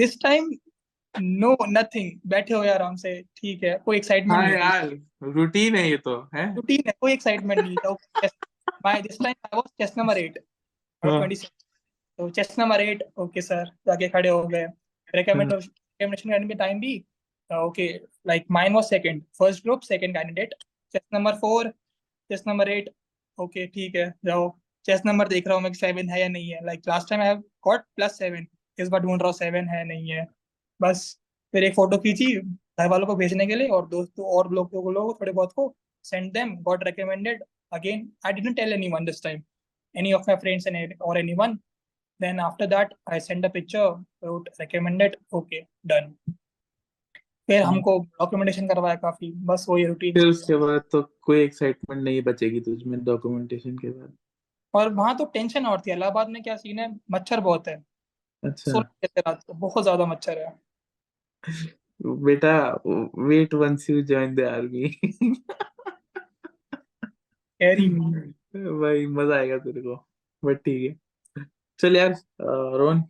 this 0.00 0.16
time 0.16 0.50
no 1.20 1.56
nothing 1.78 2.10
बैठे 2.26 2.54
हुए 2.54 2.68
आराम 2.68 2.96
से 2.96 3.22
ठीक 3.36 3.62
है 3.64 3.78
कोई 3.84 4.00
excitement 4.00 4.32
हाँ 4.32 4.50
यार 4.50 4.98
रूटीन 5.22 5.76
है 5.76 5.90
ये 5.90 5.96
तो 5.96 6.30
है 6.34 6.54
routine 6.54 6.86
है 6.86 6.94
कोई 7.00 7.16
excitement 7.16 7.62
नहीं 7.62 7.76
था 7.76 7.96
time 9.18 9.34
I 9.52 9.56
was 9.56 9.70
chess 9.80 9.96
number 9.96 10.16
eight 10.16 10.38
or 11.04 11.10
हाँ। 11.10 11.28
26 11.28 11.44
तो 12.18 12.30
chess 12.30 12.58
number 12.58 12.80
eight 12.80 13.02
okay 13.18 13.40
sir 13.40 13.64
जाके 13.86 14.08
खड़े 14.08 14.28
हो 14.28 14.42
गए 14.46 14.66
recommend 15.16 15.52
recommendation 15.52 16.30
करने 16.30 16.48
के 16.48 16.54
time 16.54 16.80
भी 16.80 16.98
uh, 16.98 17.15
okay 17.50 18.00
like 18.24 18.48
mine 18.48 18.72
was 18.72 18.88
second 18.88 19.22
first 19.32 19.62
group 19.62 19.84
second 19.84 20.14
candidate 20.14 20.52
chess 20.92 21.02
number 21.12 21.34
four 21.36 21.64
chess 22.30 22.44
number 22.46 22.68
eight 22.68 22.88
okay 23.38 23.66
ठीक 23.74 23.96
है 23.96 24.12
जाओ 24.24 24.48
chess 24.88 25.04
number 25.06 25.28
देख 25.28 25.46
रहा 25.46 25.54
हूँ 25.54 25.62
मैं 25.62 25.72
सेवन 25.74 26.08
है 26.10 26.20
या 26.20 26.28
नहीं 26.28 26.50
है 26.50 26.60
like 26.66 26.86
last 26.88 27.08
time 27.08 27.22
I 27.22 27.28
have 27.32 27.42
got 27.68 27.86
plus 27.98 28.18
seven 28.22 28.46
इस 28.78 28.88
बार 28.88 29.00
ढूंढ 29.00 29.20
रहा 29.22 29.28
हूँ 29.28 29.34
सेवन 29.34 29.68
है 29.68 29.84
नहीं 29.84 30.10
है 30.10 30.26
बस 30.80 31.02
फिर 31.54 31.64
एक 31.64 31.74
फ़ोटो 31.74 31.98
खींची 31.98 32.34
घर 32.34 32.88
वालों 32.88 33.06
को 33.06 33.14
भेजने 33.16 33.46
के 33.46 33.54
लिए 33.54 33.68
और 33.76 33.86
दोस्तों 33.88 34.26
और 34.36 34.52
लोगों 34.54 34.82
को 34.82 34.90
लोग 34.92 35.20
थोड़े 35.20 35.32
बहुत 35.32 35.52
को 35.52 35.74
send 36.04 36.34
them 36.34 36.50
got 36.66 36.84
recommended 36.86 37.38
again 37.72 38.02
I 38.24 38.32
didn't 38.32 38.56
tell 38.56 38.72
anyone 38.72 39.06
this 39.06 39.20
time 39.20 39.44
any 39.94 40.12
of 40.14 40.26
my 40.26 40.36
friends 40.36 40.66
and 40.66 40.94
or 41.00 41.16
anyone 41.16 41.58
then 42.20 42.38
after 42.40 42.66
that 42.68 42.92
I 43.06 43.18
sent 43.18 43.44
a 43.44 43.50
picture 43.50 43.86
wrote 44.22 44.48
recommended 44.60 45.16
okay 45.32 45.66
done 45.84 46.14
फिर 47.48 47.62
हम्म। 47.62 47.74
हमको 47.74 47.98
डॉक्यूमेंटेशन 48.20 48.68
करवाया 48.68 48.94
काफ़ी 48.96 49.30
बस 49.46 49.66
वही 49.68 49.84
रूटीन 49.86 50.14
फिर 50.14 50.26
उसके 50.26 50.56
बाद 50.56 50.80
तो 50.92 51.02
कोई 51.22 51.40
एक्साइटमेंट 51.40 52.02
नहीं 52.02 52.22
बचेगी 52.22 52.60
तुझ 52.60 52.82
में 52.82 53.02
डॉक्यूमेंटेशन 53.04 53.76
के 53.78 53.90
बाद। 53.90 54.16
और 54.74 54.92
वहाँ 54.92 55.16
तो 55.16 55.24
टेंशन 55.24 55.66
और 55.66 55.80
थी 55.80 55.92
इलाहाबाद 55.92 56.28
में 56.28 56.42
क्या 56.42 56.56
सीन 56.56 56.78
है? 56.78 56.94
मच्छर 57.10 57.40
बहुत 57.40 57.68
है। 57.68 57.82
अच्छा। 58.42 58.80
रात 59.18 59.42
को 59.46 59.52
बहुत 59.54 59.82
ज़्यादा 59.82 60.06
मच्छर 60.06 60.38
है। 60.38 60.54
बेटा 62.02 62.56
wait 63.18 63.54
once 63.54 63.88
you 63.90 64.02
join 64.02 64.34
the 64.34 64.40
army 64.40 64.88
carry 67.60 67.88
भाई 67.88 69.06
मज़ा 69.06 69.36
आएगा 69.36 69.58
तेरे 69.58 69.82
को 69.82 69.94
बट 70.42 70.58
ठीक 70.58 70.82
है। 70.90 71.44
चल 71.80 71.96
यार 71.96 72.14
Rohan 72.40 73.02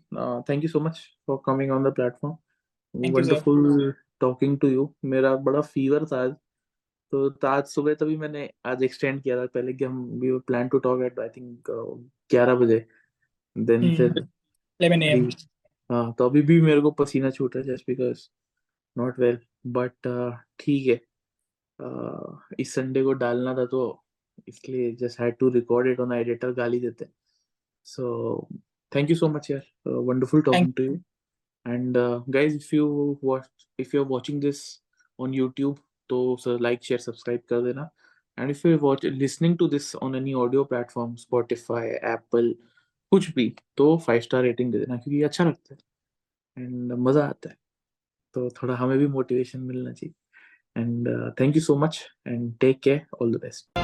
thank 0.48 0.62
you 0.62 0.68
so 0.68 0.80
much 0.80 1.00
for 1.26 1.40
coming 1.46 1.72
on 1.72 1.84
the 1.84 1.92
platform. 1.94 2.36
Wonderful 2.94 3.92
talking 4.20 4.58
to 4.60 4.68
you 4.68 4.92
मेरा 5.04 5.34
बड़ा 5.48 5.60
फीवर 5.60 6.04
था 6.12 6.22
आज। 6.22 6.34
तो 7.12 7.48
आज 7.48 7.64
सुबह 7.64 7.94
तभी 7.94 8.16
मैंने 8.16 8.48
आज 8.66 8.82
एक्सटेंड 8.82 9.22
किया 9.22 9.36
था 9.38 9.46
पहले 9.46 9.72
कि 9.72 9.84
हम 9.84 10.02
we 10.20 10.30
were 10.30 10.38
plan 10.46 10.68
to 10.68 10.78
talk 10.78 11.02
at 11.02 11.20
I 11.20 11.28
think 11.28 11.70
11 12.30 12.54
बजे। 12.54 12.84
देन 13.56 13.84
हम्म, 13.84 13.96
फिर 13.96 14.12
11 14.80 15.02
एम 15.02 15.28
हाँ 15.90 16.12
तो 16.18 16.28
अभी 16.28 16.42
भी 16.42 16.60
मेरे 16.60 16.80
को 16.80 16.90
पसीना 16.90 17.30
छूट 17.30 17.56
रहा 17.56 17.66
है 17.66 17.74
just 17.74 17.84
because 17.86 18.28
not 18.96 19.18
well 19.18 19.38
but 19.66 20.08
ठीक 20.58 20.86
है। 20.86 21.00
Uh, 21.78 22.36
इस 22.60 22.72
संडे 22.74 23.02
को 23.02 23.12
डालना 23.12 23.52
था 23.54 23.64
तो 23.66 23.80
इसलिए 24.48 24.92
just 24.96 25.20
had 25.20 25.36
to 25.36 25.48
record 25.48 25.88
it 25.88 25.98
on 26.00 26.12
editor 26.12 26.52
गाली 26.52 26.78
देते। 26.80 27.06
So 27.86 28.46
thank 28.92 29.10
you 29.10 29.16
so 29.16 29.28
much 29.28 29.50
यार। 29.50 29.90
Wonderful 29.90 30.42
talking 30.42 30.72
to 30.72 30.84
you 30.84 30.94
and 31.66 31.96
guys 32.30 32.54
if 32.54 32.74
you 32.76 32.86
watch 33.24 33.66
if 33.78 33.96
you 33.96 34.02
are 34.02 34.08
watching 34.10 34.40
this 34.40 34.62
on 35.18 35.34
YouTube 35.34 35.78
तो 36.10 36.36
सर 36.40 36.60
लाइक 36.60 36.84
शेयर 36.84 37.00
सब्सक्राइब 37.00 37.40
कर 37.48 37.62
देना। 37.62 37.88
And 38.38 38.50
if 38.50 38.66
you 38.68 38.78
watch 38.78 39.04
listening 39.04 39.56
to 39.58 39.68
this 39.68 39.94
on 39.96 40.14
any 40.14 40.34
audio 40.34 40.64
platform 40.64 41.14
Spotify 41.16 41.88
Apple 42.12 42.54
कुछ 43.12 43.30
भी 43.34 43.52
तो 43.76 43.96
five 44.06 44.20
star 44.20 44.42
rating 44.42 44.72
दे 44.72 44.78
देना, 44.78 44.96
क्योंकि 44.96 45.22
अच्छा 45.22 45.44
लगता 45.44 45.74
है। 45.74 46.64
एंड 46.64 46.92
मज़ा 46.92 47.24
आता 47.24 47.50
है। 47.50 47.56
तो 48.34 48.48
थोड़ा 48.56 48.74
हमें 48.76 48.98
भी 48.98 49.06
मोटिवेशन 49.08 49.60
मिलना 49.62 49.92
चाहिए। 49.92 50.14
And 50.76 51.08
thank 51.40 51.56
you 51.56 51.62
so 51.62 51.76
much 51.78 52.04
and 52.26 52.52
take 52.60 52.80
care 52.80 53.06
all 53.22 53.34
the 53.34 53.40
best 53.42 53.78